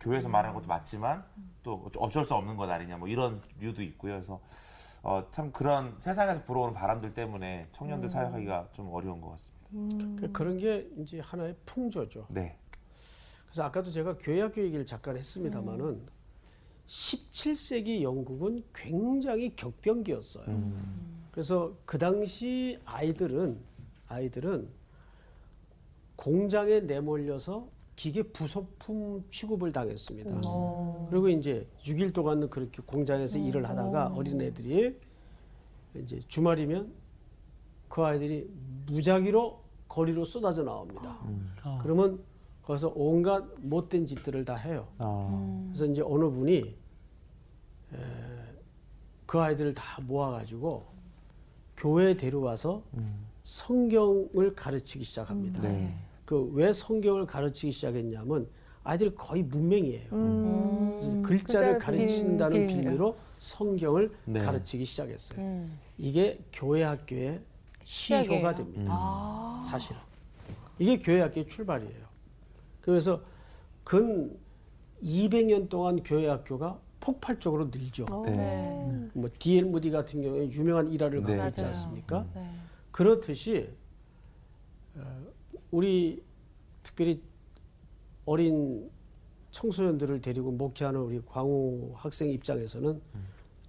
[0.00, 1.24] 교회에서 말하는 것도 맞지만
[1.62, 4.12] 또 어쩔 수 없는 것 아니냐 뭐 이런 류도 있고요.
[4.14, 4.40] 그래서
[5.02, 10.20] 어, 참 그런 세상에서 불어오는 바람들 때문에 청년들 사역하기가 좀 어려운 것 같습니다.
[10.20, 12.26] 그- 그런 게 이제 하나의 풍조죠.
[12.30, 12.56] 네.
[13.46, 16.00] 그래서 아까도 제가 교회학교 얘기를 잠깐 했습니다마는
[16.86, 20.44] 17세기 영국은 굉장히 격변기였어요.
[21.30, 23.58] 그래서 그 당시 아이들은
[24.08, 24.68] 아이들은
[26.16, 30.40] 공장에 내몰려서 기계 부속품 취급을 당했습니다.
[31.10, 34.98] 그리고 이제 6일 동안 그렇게 공장에서 일을 하다가 어린애들이
[35.96, 36.92] 이제 주말이면
[37.88, 38.50] 그 아이들이
[38.86, 41.18] 무작위로 거리로 쏟아져 나옵니다.
[41.64, 41.78] 어.
[41.82, 42.18] 그러면
[42.62, 44.88] 거기서 온갖 못된 짓들을 다 해요.
[44.98, 46.58] 아, 그래서 이제 어느 분이
[47.92, 47.96] 에,
[49.26, 50.84] 그 아이들을 다 모아가지고
[51.76, 52.82] 교회에 데려와서
[53.42, 55.62] 성경을 가르치기 시작합니다.
[55.62, 55.94] 네.
[56.24, 58.48] 그 왜 성경을 가르치기 시작했냐면
[58.82, 60.08] 아이들이 거의 문맹이에요.
[60.10, 62.66] 그래서 글자를 글자를 가르친다는.
[62.66, 64.40] 빌미로 성경을 네.
[64.40, 65.38] 가르치기 시작했어요.
[65.40, 65.78] 음.
[65.98, 67.40] 이게 교회 학교의
[67.82, 68.54] 시효가.
[68.54, 68.90] 됩니다.
[68.94, 69.62] 아.
[69.68, 69.98] 사실은
[70.78, 72.04] 이게 교회 학교의 출발이에요.
[72.80, 73.20] 그래서
[73.84, 74.36] 근
[75.02, 78.04] 200년 동안 교회 학교가 폭발적으로 늘죠.
[78.26, 79.08] 네.
[79.12, 79.66] 뭐 D.L.
[79.66, 81.36] 무디 같은 경우에 유명한 일화를 네.
[81.36, 81.68] 갖고 있지 맞아요.
[81.68, 82.26] 않습니까?
[82.34, 82.50] 네.
[82.90, 83.68] 그렇듯이
[84.96, 85.26] 어,
[85.74, 86.22] 우리
[86.84, 87.20] 특별히
[88.26, 88.88] 어린
[89.50, 93.02] 청소년들을 데리고 목회하는 우리 광우 학생 입장에서는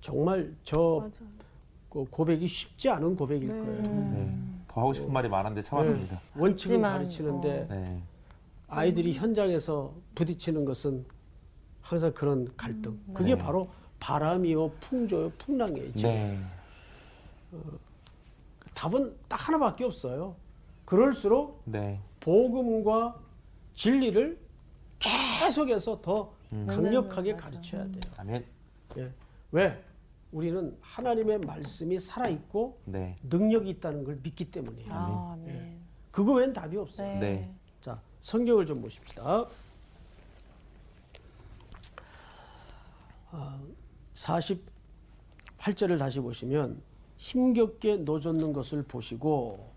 [0.02, 3.82] 정말 저그 고백이 쉽지 않은 고백일 거예요.
[3.82, 4.38] 네.
[4.68, 6.22] 더 하고 싶은 말이 많은데 참았습니다.
[6.38, 8.04] 원칙을 있지만, 가르치는데 네.
[8.68, 11.06] 아이들이 현장에서 부딪히는 것은
[11.82, 13.00] 항상 그런 갈등.
[13.16, 13.38] 그게 네.
[13.38, 13.68] 바로
[14.00, 15.94] 바람이요, 풍조요, 풍랑이에요.
[15.94, 16.10] 지금.
[16.12, 16.40] 네.
[18.76, 20.36] 답은 딱 하나밖에 없어요.
[20.86, 22.00] 그럴수록 네.
[22.20, 23.20] 복음과
[23.74, 24.40] 진리를
[25.00, 26.66] 계속해서 더 음.
[26.68, 28.00] 강력하게 가르쳐야 돼요.
[28.18, 28.46] 아멘.
[28.98, 29.12] 예.
[29.52, 29.84] 왜?
[30.32, 33.18] 우리는 하나님의 말씀이 살아 있고 네.
[33.24, 34.90] 능력이 있다는 걸 믿기 때문이에요.
[34.92, 35.80] 아, 아멘.
[36.12, 37.08] 그거 외엔 답이 없어요.
[37.14, 37.20] 네.
[37.20, 37.56] 네.
[37.82, 39.46] 자, 성경을 좀 보십시다.
[43.32, 43.60] 아,
[44.14, 46.82] 48절을 다시 보시면
[47.18, 49.75] 힘겹게 노젓는 것을 보시고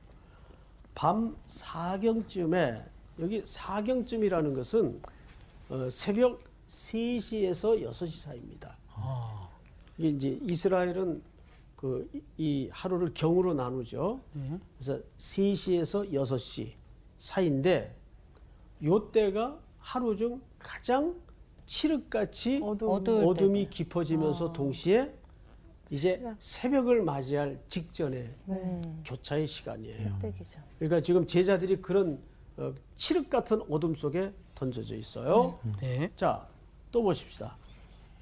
[0.99, 2.85] 밤 4경쯤에
[3.21, 5.01] 여기 4경쯤이라는 것은
[5.69, 8.77] 어, 새벽 3시에서 6시 사이입니다.
[9.97, 11.23] 이게 이제 이스라엘은
[11.77, 14.21] 그 이 하루를 경으로 나누죠.
[14.33, 14.59] 네.
[14.77, 16.73] 그래서 3시에서 6시
[17.17, 17.95] 사이인데
[18.83, 21.15] 요 때가 하루 중 가장
[21.67, 25.15] 칠흑같이 어두운 어두울 어둠이 깊어지면서 동시에
[25.91, 26.23] 이제.
[26.39, 29.03] 새벽을 맞이할 직전의 음.
[29.05, 30.19] 교차의 시간이에요.
[30.21, 30.61] 떼기죠.
[30.79, 32.21] 그러니까 지금 제자들이 그런
[32.57, 35.59] 어, 칠흑 같은 어둠 속에 던져져 있어요.
[35.81, 36.11] 네.
[36.17, 36.47] 자,
[36.91, 37.57] 또 보십시다.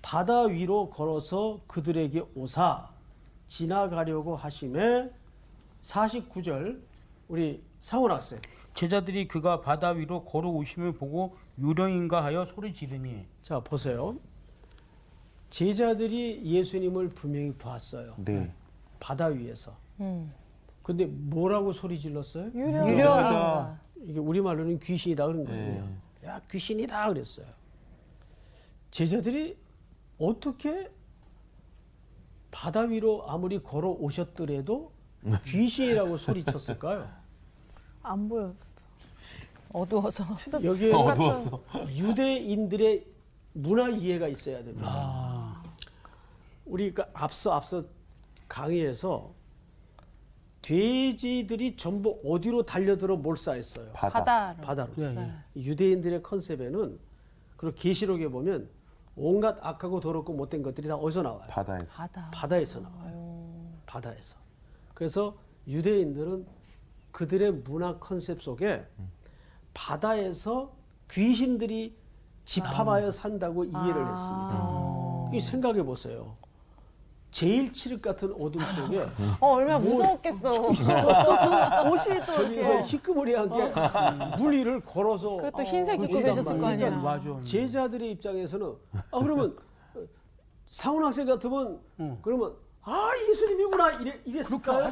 [0.02, 2.88] 바다 위로 걸어서 그들에게 오사
[3.48, 5.10] 지나가려고 하심에
[5.82, 6.80] 49절
[7.28, 8.40] 우리 상훈 학생.
[8.74, 14.16] 제자들이 그가 바다 위로 걸어오심을 보고 유령인가 하여 소리 지르니 자, 보세요.
[15.50, 18.14] 제자들이 예수님을 분명히 봤어요.
[18.18, 18.52] 네.
[19.00, 19.76] 바다 위에서.
[20.00, 20.32] 음.
[20.82, 22.50] 근데 뭐라고 소리 질렀어요?
[22.54, 23.80] 유령이다.
[24.04, 25.84] 이게 우리말로는 귀신이다 그런 거예요.
[26.22, 26.28] 네.
[26.28, 27.46] 야, 귀신이다 그랬어요.
[28.90, 29.56] 제자들이
[30.18, 30.90] 어떻게
[32.50, 34.90] 바다 위로 아무리 걸어 오셨더라도
[35.44, 37.08] 귀신이라고 소리쳤을까요?
[38.02, 38.54] 안 보여.
[39.72, 40.24] 어두워서.
[40.62, 41.60] 여기에 어두웠어.
[41.88, 43.04] 유대인들의
[43.54, 44.86] 문화 이해가 있어야 됩니다.
[44.88, 45.35] 아,
[46.66, 47.84] 우리 가 앞서 앞서
[48.48, 49.32] 강의에서
[50.62, 53.92] 돼지들이 전부 어디로 달려들어 몰사했어요?
[53.92, 54.54] 바다.
[54.56, 54.60] 바다로.
[54.62, 54.92] 바다로.
[54.98, 55.08] 예, 예.
[55.12, 55.32] 네.
[55.56, 56.98] 유대인들의 컨셉에는
[57.56, 58.68] 그리고 계시록에 보면
[59.14, 61.46] 온갖 악하고 더럽고 못된 것들이 다 어디서 나와요?
[61.48, 61.94] 바다에서.
[61.94, 62.30] 바다.
[62.34, 63.72] 바다에서 나와요.
[63.86, 64.36] 바다에서.
[64.92, 65.36] 그래서
[65.68, 66.46] 유대인들은
[67.12, 68.84] 그들의 문화 컨셉 속에
[69.72, 70.74] 바다에서
[71.10, 71.96] 귀신들이
[72.44, 75.30] 집합하여 산다고 이해를 했습니다.
[75.32, 76.36] 이 생각해 보세요.
[77.30, 79.00] 제일 칠흑 같은 어둠 속에
[79.40, 80.50] 어, 얼마나 무서웠겠어.
[81.90, 86.90] 옷이 또 저기서 이렇게 희끄무리한 게 물위를 걸어서 그것도 흰색 입고 그러니까 계셨을 거 아니야.
[86.90, 87.40] 맞아.
[87.44, 88.74] 제자들의 입장에서는
[89.12, 89.56] 아 그러면
[90.66, 92.18] 상훈 학생 같으면 응.
[92.22, 94.90] 그러면 아 예수님이구나 이래 이랬을까요?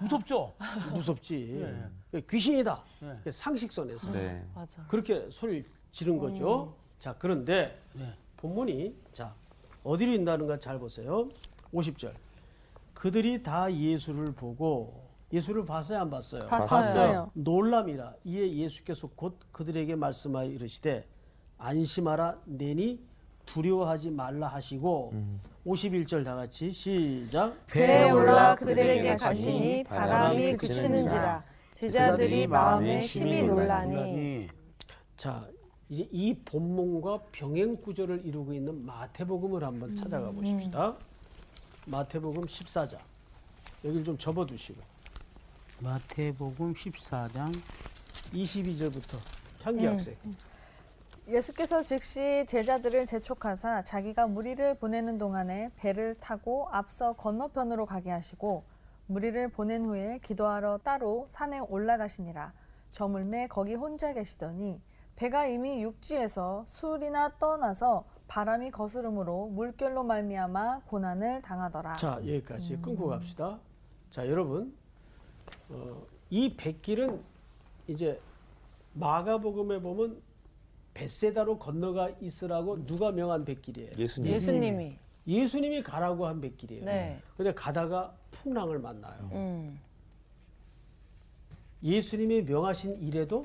[0.00, 0.54] 무섭죠.
[0.92, 1.90] 무섭지.
[2.12, 2.20] 네.
[2.28, 2.82] 귀신이다.
[3.00, 3.30] 네.
[3.30, 4.44] 상식선에서 네.
[4.54, 4.84] 맞아.
[4.88, 6.74] 그렇게 소리를 지른 거죠.
[6.98, 8.12] 자 그런데 네.
[8.36, 9.32] 본문이 자
[9.86, 11.28] 어디로 인다는가 잘 보세요.
[11.72, 12.12] 50절.
[12.92, 16.46] 그들이 다 예수를 보고 예수를 봤어요 안 봤어요?
[16.46, 16.66] 봤어요.
[16.68, 17.30] 봤어요.
[17.34, 21.06] 놀람이라 이에 예수께서 곧 그들에게 말씀하여 이르시되
[21.58, 23.00] 안심하라 내니
[23.44, 25.12] 두려워하지 말라 하시고
[25.66, 31.44] 51절 다 같이 시작 배에 올라 그들에게 가시니 바람이 그치는지라
[31.74, 34.48] 제자들이 마음에 심히 놀라니
[35.16, 35.46] 자
[35.88, 40.96] 이제 이 본문과 병행 구조를 이루고 있는 마태복음을 한번 찾아가 보십시다.
[41.86, 42.98] 마태복음 14장.
[43.84, 44.80] 여기를 좀 접어 두시고.
[45.80, 47.52] 마태복음 14장
[48.32, 49.18] 22절부터
[49.62, 49.92] 향기 음.
[49.92, 50.16] 학생.
[51.28, 58.64] 예수께서 즉시 제자들을 재촉하사 자기가 무리를 보내는 동안에 배를 타고 앞서 건너편으로 가게 하시고
[59.06, 62.52] 무리를 보낸 후에 기도하러 따로 산에 올라가시니라.
[62.90, 64.80] 저물매 거기 혼자 계시더니
[65.16, 71.96] 배가 이미 육지에서 술이나 떠나서 바람이 거스름으로 물결로 말미암아 고난을 당하더라.
[71.96, 73.58] 자 여기까지 끊고 갑시다.
[74.10, 74.74] 자 여러분
[75.70, 77.22] 어, 이 백길은
[77.88, 78.20] 이제
[78.94, 80.20] 마가복음에 보면
[80.94, 83.92] 벳세다로 건너가 있으라고 누가 명한 백길이에요.
[83.98, 84.32] 예수님.
[84.32, 84.98] 예수님이.
[85.26, 86.84] 예수님이 가라고 한 백길이에요.
[86.84, 87.20] 네.
[87.36, 89.28] 근데 가다가 풍랑을 만나요.
[89.32, 89.80] 음.
[91.82, 93.44] 예수님이 명하신 일에도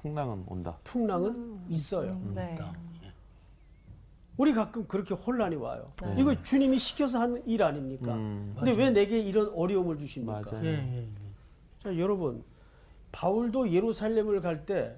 [0.00, 0.78] 풍랑은 온다.
[0.84, 2.20] 풍랑은 있어요.
[2.34, 2.58] 네.
[4.36, 5.92] 우리 가끔 그렇게 혼란이 와요.
[6.02, 6.14] 네.
[6.18, 8.14] 이거 주님이 시켜서 한 일 아닙니까?
[8.14, 8.52] 음.
[8.56, 10.42] 근데 왜 내게 이런 어려움을 주십니까?
[10.52, 10.64] 맞아요.
[10.66, 11.08] 예, 예, 예.
[11.82, 12.44] 자, 여러분,
[13.12, 14.94] 바울도 예루살렘을 갈 때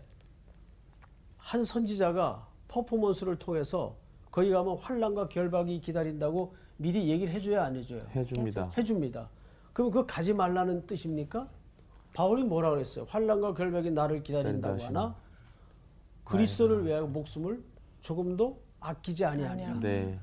[1.39, 3.97] 한 선지자가 퍼포먼스를 통해서
[4.31, 8.01] 거기 가면 환란과 결박이 기다린다고 미리 얘기를 해줘야 안 해줘요?
[8.15, 8.71] 해줍니다.
[8.77, 9.31] 해줍니다.
[9.73, 11.49] 그럼 그거 가지 말라는 뜻입니까?
[12.15, 13.05] 바울이 뭐라 그랬어요?
[13.09, 15.17] 환란과 결박이 나를 기다린다고 기다린다 하나
[16.25, 17.63] 그리스도를 위하여 목숨을
[18.01, 19.81] 조금도 아끼지 아니하니라.
[19.81, 20.19] 네.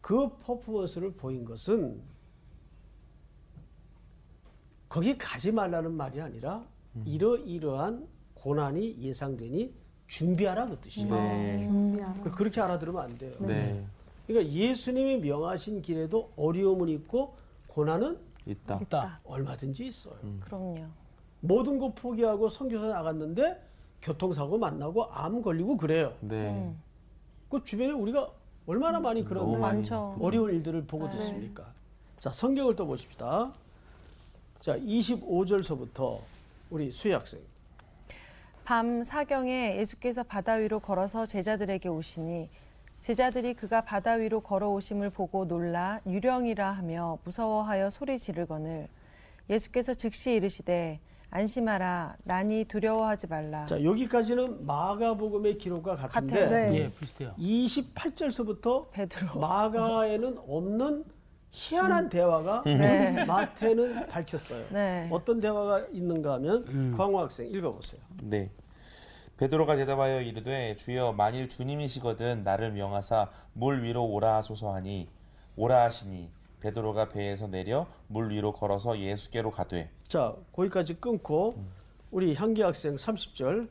[0.00, 2.00] 그 퍼포먼스를 보인 것은
[4.88, 6.64] 거기 가지 말라는 말이 아니라
[7.04, 9.74] 이러이러한 고난이 예상되니
[10.06, 11.14] 준비하라 그 뜻이에요.
[11.14, 11.58] 네.
[11.58, 12.22] 준비하라.
[12.22, 13.34] 그- 그렇게 알아들으면 안 돼요.
[13.40, 13.84] 네.
[14.26, 17.36] 그러니까 예수님이 명하신 길에도 어려움은 있고
[17.68, 18.78] 고난은 있다.
[18.82, 19.20] 있다.
[19.24, 20.16] 얼마든지 있어요.
[20.40, 20.86] 그럼요.
[21.40, 23.62] 모든 거 포기하고 선교사 나갔는데
[24.02, 26.14] 교통사고 만나고 암 걸리고 그래요.
[26.20, 26.74] 네.
[27.50, 28.28] 그 주변에 우리가
[28.66, 29.88] 얼마나 많이 그런 많이.
[29.90, 31.64] 어려운 일들을 보고 듣습니까?
[32.18, 33.52] 자, 성경을 또 보십시다.
[34.60, 36.18] 자, 25절서부터
[36.70, 37.40] 우리 수희 학생.
[38.64, 42.50] 밤 사경에 예수께서 바다 위로 걸어서 제자들에게 오시니
[43.00, 48.88] 제자들이 그가 바다 위로 걸어오심을 보고 놀라 유령이라 하며 무서워하여 소리 지르거늘
[49.48, 56.48] 예수께서 즉시 이르시되 안심하라 나니 두려워하지 말라 자, 여기까지는 마가복음의 기록과 같은데.
[56.48, 56.74] 네.
[56.78, 57.34] 예, 비슷해요.
[57.38, 61.04] 28절서부터 베드로 마가에는 없는
[61.50, 63.24] 희한한 대화가 네.
[63.26, 64.64] 마태는 밝혔어요.
[64.70, 65.08] 네.
[65.10, 66.94] 어떤 대화가 있는가 하면 음.
[66.96, 68.00] 광호 학생 읽어보세요.
[68.22, 68.50] 네.
[69.38, 75.08] 베드로가 대답하여 이르되 주여 만일 주님이시거든 나를 명하사 물 위로 오라 하소서 하니
[75.56, 76.28] 오라 하시니
[76.60, 81.54] 베드로가 배에서 내려 물 위로 걸어서 예수께로 가되 자, 거기까지 끊고
[82.10, 83.68] 우리 향기 학생 30절.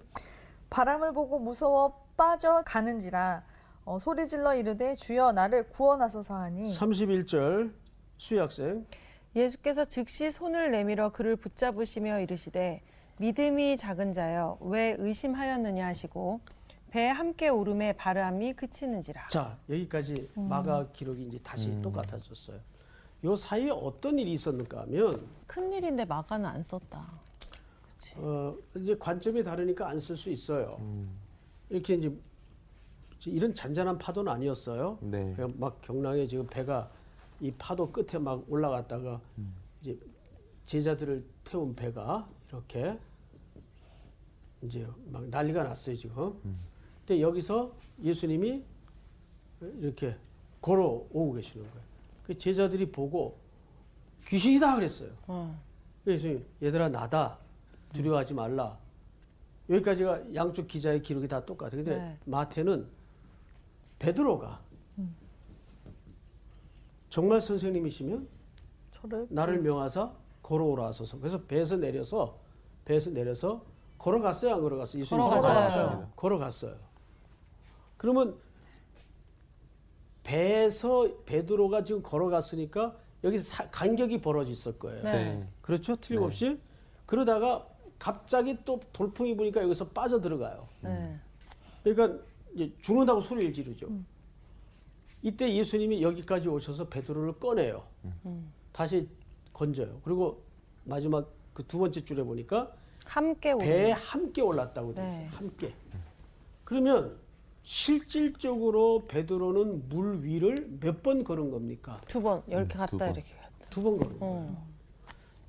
[0.69, 3.43] 바람을 보고 무서워 빠져 가는지라
[3.85, 7.73] 어, 소리 질러 이르되 주여 나를 구원하소서 하니 31절
[8.15, 8.85] 수희 학생.
[9.35, 12.81] 예수께서 즉시 손을 내밀어 그를 붙잡으시며 이르시되
[13.19, 16.39] 믿음이 작은 자여 왜 의심하였느냐 하시고
[16.91, 20.47] 배에 함께 오름에 바람이 그치는지라 자 여기까지 음.
[20.47, 22.59] 마가 기록이 이제 다시 똑같아졌어요.
[23.23, 27.05] 요 사이에 어떤 일이 있었는가 하면 큰 일인데 마가는 안 썼다.
[28.19, 30.79] 어, 이제 관점이 다르니까 안 쓸 수 있어요.
[31.69, 32.11] 이렇게 이제
[33.25, 34.99] 이런 잔잔한 파도는 아니었어요.
[35.01, 35.33] 네.
[35.35, 36.89] 그냥 막 경랑에 지금 배가
[37.41, 39.19] 이 파도 끝에 막 올라갔다가
[39.81, 39.97] 이제
[40.65, 42.97] 제자들을 태운 배가 이렇게
[44.61, 46.39] 이제 막 난리가 났어요 지금.
[47.05, 48.63] 근데 여기서 예수님이
[49.61, 50.15] 이렇게
[50.61, 51.87] 걸어오고 계시는 거예요.
[52.23, 53.39] 그 제자들이 보고
[54.27, 55.11] 귀신이다 그랬어요.
[55.27, 55.61] 어.
[56.03, 56.27] 그래서
[56.61, 57.39] 얘들아 나다
[57.93, 58.77] 두려워하지 말라.
[59.69, 61.71] 여기까지가 양쪽 기자의 기록이 다 똑같아.
[61.71, 62.17] 근데 네.
[62.25, 62.87] 마태는
[63.99, 64.61] 베드로가
[67.09, 68.27] 정말 선생님이시면
[68.91, 70.13] 저를 나를 명하사
[70.51, 71.17] 걸어오라 하소서.
[71.19, 72.39] 그래서 배에서 내려서
[72.85, 73.65] 배에서 내려서
[73.97, 75.01] 걸어갔어요, 안 걸어갔어요?
[75.01, 76.11] 예수님 걸어갔어요.
[76.15, 76.75] 걸어갔어요.
[77.97, 78.37] 그러면
[80.23, 82.95] 배에서 베드로가 지금 걸어갔으니까
[83.25, 85.03] 여기서 사- 간격이 벌어졌을 거예요.
[85.03, 85.11] 네.
[85.11, 85.47] 네.
[85.61, 85.95] 그렇죠?
[85.97, 86.59] 틀림없이.
[87.05, 87.67] 그러다가
[87.99, 90.65] 갑자기 또 돌풍이 부니까 여기서 빠져 들어가요.
[90.81, 91.19] 네.
[91.83, 92.23] 그러니까
[92.53, 93.87] 이제 죽는다고 소리를 지르죠.
[95.23, 97.83] 이때 예수님이 여기까지 오셔서 베드로를 꺼내요.
[98.71, 99.09] 다시
[99.61, 99.99] 건져요.
[100.03, 100.43] 그리고
[100.83, 102.71] 마지막 그 두 번째 줄에 보니까
[103.05, 105.19] 함께 배에 함께 올랐다고 돼 있어요.
[105.21, 105.27] 네.
[105.29, 105.73] 함께.
[106.63, 107.17] 그러면
[107.63, 111.99] 실질적으로 베드로는 물 위를 몇 번 걸은 겁니까?
[112.07, 113.13] 두 번 이렇게 두 갔다 번.
[113.15, 113.65] 이렇게 갔다.
[113.71, 114.33] 두 번 걸은 거예요.
[114.35, 114.67] 어.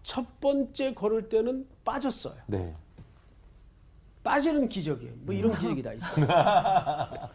[0.02, 2.36] 첫 번째 걸을 때는 빠졌어요.
[2.46, 2.74] 네.
[4.22, 5.12] 빠지는 기적이에요.
[5.20, 6.26] 뭐 이런 기적이 다 있어요.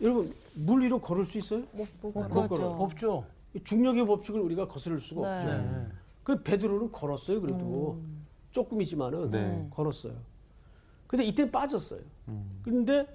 [0.00, 1.62] 여러분 물 위로 걸을 수 있어요?
[1.72, 2.48] 못못 그렇죠.
[2.48, 2.66] 걸어요.
[2.70, 3.24] 없죠.
[3.64, 5.36] 중력의 법칙을 우리가 거스를 수가 네.
[5.36, 5.62] 없죠.
[5.62, 5.86] 네.
[6.24, 7.40] 그 베드로는 걸었어요.
[7.40, 8.00] 그래도
[8.50, 9.66] 조금이지만은 네.
[9.70, 10.14] 걸었어요.
[11.06, 12.00] 근데 이때 빠졌어요.
[12.62, 13.06] 그런데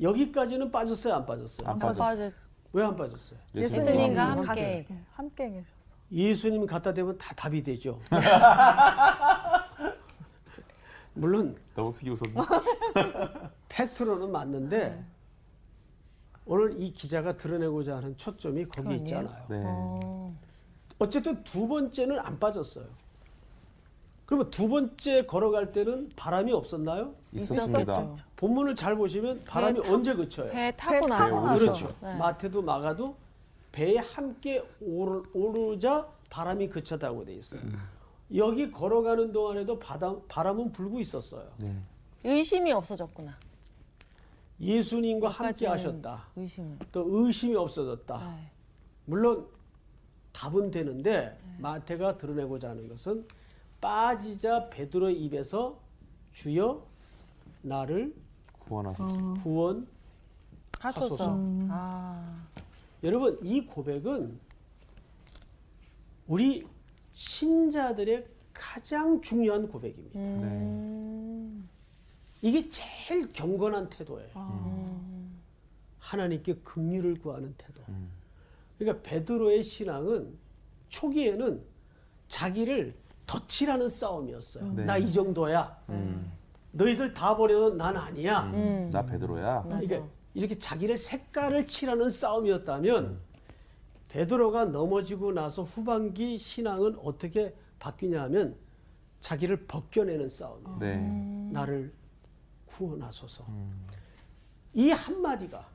[0.00, 1.68] 여기까지는 빠졌어요, 안 빠졌어요?
[1.68, 2.30] 안 빠졌어.
[2.72, 3.38] 왜안 빠졌어요?
[3.54, 4.86] 예수님과 함께 함께.
[5.12, 5.72] 함께 계셨어.
[6.10, 7.98] 예수님 갖다 대면 다 답이 되죠.
[11.14, 12.34] 물론 너무 크게 웃었네.
[13.68, 15.04] 팩트로는 맞는데
[16.44, 19.44] 오늘 이 기자가 드러내고자 하는 초점이 거기 있잖아요.
[19.48, 19.62] 네.
[19.64, 20.34] 어
[21.10, 22.84] 쨌든 두 번째는 안 빠졌어요.
[24.26, 27.14] 그러면 두 번째 걸어갈 때는 바람이 없었나요?
[27.32, 28.14] 있었습니다.
[28.36, 30.50] 본문을 잘 보시면 바람이 배 타- 언제 그쳐요?
[30.50, 31.54] 배 타고 배 나서.
[31.58, 31.94] 그렇죠.
[32.00, 32.14] 네.
[32.16, 33.16] 마태도 마가도
[33.72, 37.60] 배에 함께 오르, 오르자 바람이 그쳤다고 돼 있어요.
[38.34, 41.46] 여기 걸어가는 동안에도 바람, 바람은 불고 있었어요.
[41.58, 41.76] 네.
[42.24, 43.36] 의심이 없어졌구나.
[44.60, 46.28] 예수님과 함께 하셨다.
[46.36, 46.78] 의심은.
[46.92, 48.18] 또 의심이 없어졌다.
[48.36, 48.50] 네.
[49.06, 49.46] 물론
[50.32, 53.26] 답은 되는데 마태가 드러내고자 하는 것은
[53.80, 55.78] 빠지자 베드로 입에서
[56.32, 56.86] 주여
[57.62, 58.14] 나를
[58.60, 59.34] 구원하소서.
[59.42, 59.86] 구원
[60.78, 61.06] 하소서.
[61.14, 61.36] 하소서.
[61.70, 62.46] 아.
[63.02, 64.38] 여러분 이 고백은
[66.26, 66.66] 우리
[67.14, 70.18] 신자들의 가장 중요한 고백입니다.
[70.18, 71.68] 음.
[72.40, 74.28] 이게 제일 경건한 태도예요.
[74.34, 75.00] 아.
[75.98, 77.82] 하나님께 긍휼을 구하는 태도.
[78.82, 80.36] 그러니까 베드로의 신앙은
[80.88, 81.62] 초기에는
[82.28, 82.94] 자기를
[83.26, 84.72] 덧치라는 싸움이었어요.
[84.74, 84.84] 네.
[84.84, 85.78] 나이 정도야.
[86.72, 88.44] 너희들 다 버려도 난 아니야.
[88.44, 88.90] 음.
[88.92, 89.62] 나 베드로야.
[89.64, 93.18] 그러니까 이렇게 자기를 색깔을 칠하는 싸움이었다면
[94.08, 98.56] 베드로가 넘어지고 나서 후반기 신앙은 어떻게 바뀌냐 하면
[99.20, 100.78] 자기를 벗겨내는 싸움이에요.
[100.78, 100.98] 네.
[101.52, 101.92] 나를
[102.66, 103.44] 구원하소서.
[104.74, 105.68] 이 한마디가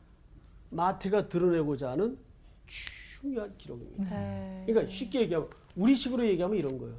[0.70, 2.18] 마태가 드러내고자 하는
[2.68, 4.10] 중요한 기록입니다.
[4.20, 4.64] 네.
[4.68, 6.96] 그러니까 쉽게 얘기하면 우리 식으로 얘기하면 이런 거예요.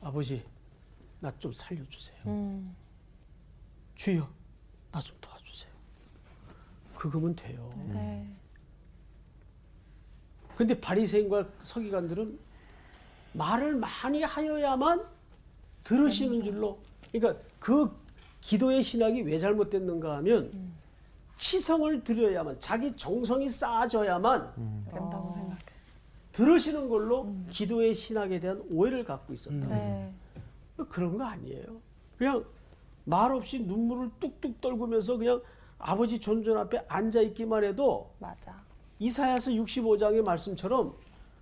[0.00, 0.42] 아버지,
[1.20, 2.16] 나 좀 살려주세요.
[2.26, 2.74] 음.
[3.96, 4.28] 주여,
[4.92, 5.72] 나 좀 도와주세요.
[6.96, 7.68] 그거면 돼요.
[7.92, 8.26] 네.
[10.56, 12.38] 근데 바리새인과 서기관들은
[13.34, 15.04] 말을 많이 하여야만
[15.84, 16.80] 들으시는 줄로
[17.12, 17.96] 그러니까 그
[18.40, 20.72] 기도의 신학이 왜 잘못됐는가 하면
[21.38, 24.52] 치성을 드려야만 자기 정성이 쌓아져야만
[24.90, 25.56] 된다고 생각해.
[26.32, 29.66] 들으시는 걸로 기도의 신학에 대한 오해를 갖고 있었다.
[29.68, 30.12] 네.
[30.88, 31.64] 그런 거 아니에요.
[32.16, 32.44] 그냥
[33.04, 35.40] 말 없이 눈물을 뚝뚝 떨구면서 그냥
[35.78, 38.54] 아버지 존존 앞에 앉아 있기만 해도 맞아.
[38.98, 40.94] 이사야서 65장의 말씀처럼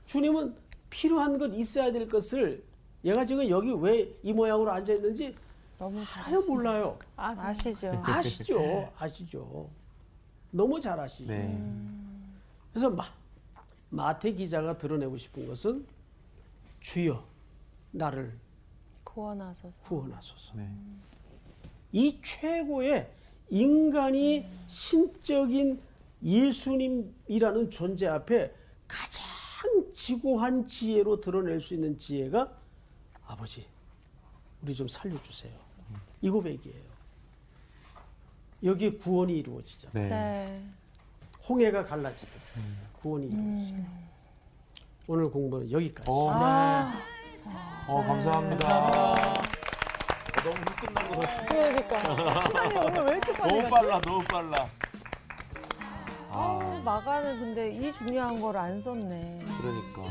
[0.07, 0.55] 주님은
[0.91, 2.63] 필요한 것 있어야 될 것을
[3.05, 5.35] 얘가 지금 여기 왜 이 모양으로 앉아 있는지
[5.79, 6.99] 너무 아유 몰라요.
[7.17, 7.93] 아시죠?
[8.05, 9.69] 아시죠, 아시죠.
[10.57, 11.31] 너무 잘 아시죠.
[11.31, 11.63] 네.
[12.73, 13.05] 그래서 마,
[13.91, 15.87] 마태 기자가 드러내고 싶은 것은
[16.81, 17.23] 주여
[17.91, 18.39] 나를
[19.05, 19.83] 구원하소서.
[19.83, 20.55] 구원하소서.
[20.57, 20.71] 네.
[21.93, 23.13] 이 최고의
[23.51, 25.81] 인간이 신적인
[26.23, 28.53] 예수님이라는 존재 앞에
[28.89, 29.27] 가장
[29.95, 32.51] 지고한 지혜로 드러낼 수 있는 지혜가
[33.27, 33.67] 아버지,
[34.63, 35.53] 우리 좀 살려주세요.
[36.23, 36.96] 이 고백이에요.
[38.67, 39.89] 여기에 구원이 이루어지죠.
[39.93, 40.09] 네.
[40.09, 40.63] 네.
[41.49, 42.33] 홍해가 갈라지듯
[43.01, 43.77] 구원이 이루어지죠.
[45.07, 46.11] 오늘 공부는 여기까지.
[46.11, 46.93] 어, 아.
[47.87, 48.87] 어, 감사합니다.
[48.87, 49.15] 어,
[50.43, 51.47] 너무 훅 끝난 것 같아.
[51.47, 52.43] 그러니까.
[52.43, 54.69] 시간이 오늘 왜 이렇게 빨리 너무 빨라, 너무 빨라.
[56.31, 59.39] 아, 마가는 근데 이 중요한 걸 안 썼네.
[59.61, 60.03] 그러니까.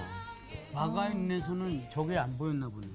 [0.74, 2.88] 마가인에서는 저게 안 보였나 보네.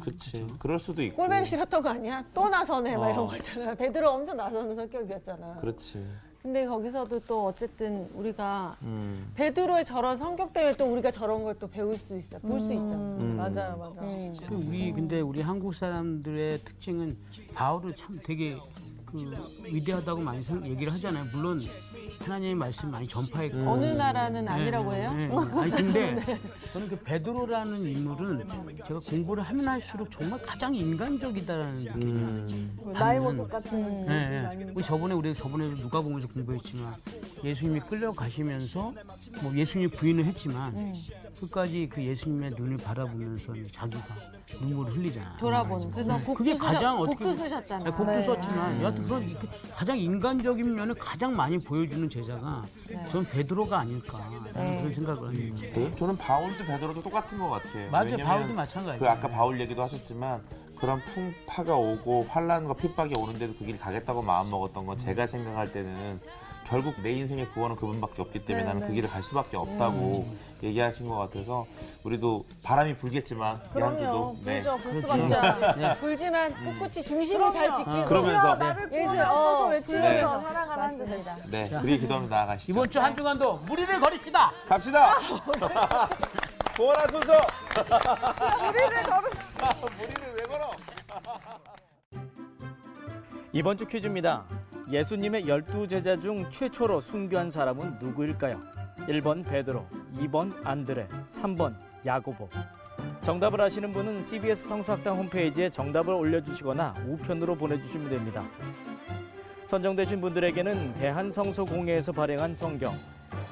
[0.00, 0.46] 그치.
[0.58, 1.16] 그럴 수도 있고.
[1.16, 2.24] 꼴뱅이 싫었던 거 아니야?
[2.34, 3.26] 또 나서네 막 이런 어.
[3.26, 3.74] 거 있잖아.
[3.74, 5.56] 베드로 엄청 나서는 성격이었잖아.
[5.60, 6.04] 그렇지.
[6.42, 9.32] 근데 거기서도 또 어쨌든 우리가 음.
[9.34, 12.94] 베드로의 저런 성격 때문에 또 우리가 저런 걸 또 배울 수 있어, 볼 수 있잖아.
[12.94, 13.36] 음.
[13.36, 13.96] 맞아요, 맞아요.
[14.02, 14.32] 음.
[14.48, 17.16] 그 우리 근데 우리 한국 사람들의 특징은
[17.54, 18.56] 바울을 참 되게
[19.10, 21.26] 그 위대하다고 많이 생- 얘기를 하잖아요.
[21.32, 21.62] 물론
[22.20, 25.14] 하나님의 말씀 많이 전파했고 어느 나라는 아니라고 해요?
[25.14, 25.34] 네, 네.
[25.34, 26.40] 아니 근데
[26.72, 28.46] 저는 그 베드로라는 인물은
[28.86, 32.78] 제가 공부를 하면 할수록 정말 가장 인간적이다라는 느낌이 음.
[32.84, 33.24] 그 나의 음.
[33.24, 34.72] 모습 같은 네, 모습이 네.
[34.74, 36.94] 우리 저번에 우리 저번에 누가 보면서 공부했지만
[37.44, 38.92] 예수님이 끌려가시면서
[39.42, 40.94] 뭐 예수님 부인을 했지만
[41.40, 45.36] 끝까지 그 예수님의 눈을 바라보면서 자기가 눈물을 흘리잖아.
[45.36, 45.90] 돌아보는.
[45.90, 47.84] 그래서 곡도, 그게 가장 어떻게 곡도 쓰셨잖아.
[47.84, 48.22] 네, 곡도 네.
[48.22, 52.62] 썼지만 여하튼 그런 그 가장 인간적인 면을 가장 많이 보여주는 제자가
[53.10, 54.18] 전 베드로가 아닐까
[54.54, 55.66] 라는 그런 생각을 합니다.
[55.74, 57.90] 네, 저는 바울도 베드로도 똑같은 것 같아요.
[57.90, 58.16] 맞아요.
[58.16, 58.98] 바울도 마찬가지예요.
[58.98, 60.40] 그 아까 바울 얘기도 하셨지만
[60.76, 66.18] 그런 풍파가 오고 환란과 핍박이 오는데도 그 길 가겠다고 마음 먹었던 건 제가 생각할 때는
[66.68, 68.94] 결국 내 인생의 구원은 그분밖에 없기 때문에 네, 나는 그 네.
[68.96, 70.26] 길을 갈 수밖에 없다고
[70.62, 71.66] 얘기하신 것 같아서
[72.04, 73.98] 우리도 바람이 불겠지만 이한 그럼요.
[73.98, 74.60] 주도 네.
[74.60, 74.76] 불죠.
[74.76, 75.00] 불.
[75.00, 75.78] 수밖에 없지.
[75.80, 75.94] 네.
[75.98, 80.42] 불지만 꿋꿋이 중심을 잘 지키고 그러면서 나를 예수, 구원하소서 어, 외치면서 네.
[80.42, 81.36] 살아가는 게 맞습니다.
[81.50, 82.72] 네, 우리 기도하면서 나아가시죠.
[82.72, 84.52] 이번 주 한 주간도 무리를 거립시다.
[84.68, 85.14] 갑시다.
[86.76, 87.32] 구원하소서.
[93.52, 94.44] 이번 주 퀴즈입니다.
[94.90, 98.58] 예수님의 열두 제자 중 최초로 순교한 사람은 누구일까요?
[99.00, 99.86] 1번 베드로,
[100.16, 101.74] 2번 안드레, 3번
[102.06, 102.48] 야고보.
[103.22, 108.48] 정답을 아시는 분은 CBS 성서학당 홈페이지에 정답을 올려주시거나 우편으로 보내주시면 됩니다.
[109.66, 112.94] 선정되신 분들에게는 대한성서공회에서 발행한 성경,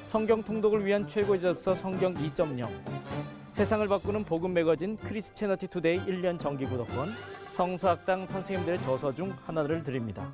[0.07, 2.66] 성경 통독을 위한 최고의 접서 성경 2.0,
[3.49, 7.11] 세상을 바꾸는 복음 매거진 크리스체너티 투데이 1년 정기 구독권,
[7.51, 10.32] 성서학당 선생님들의 저서 중 하나를 드립니다.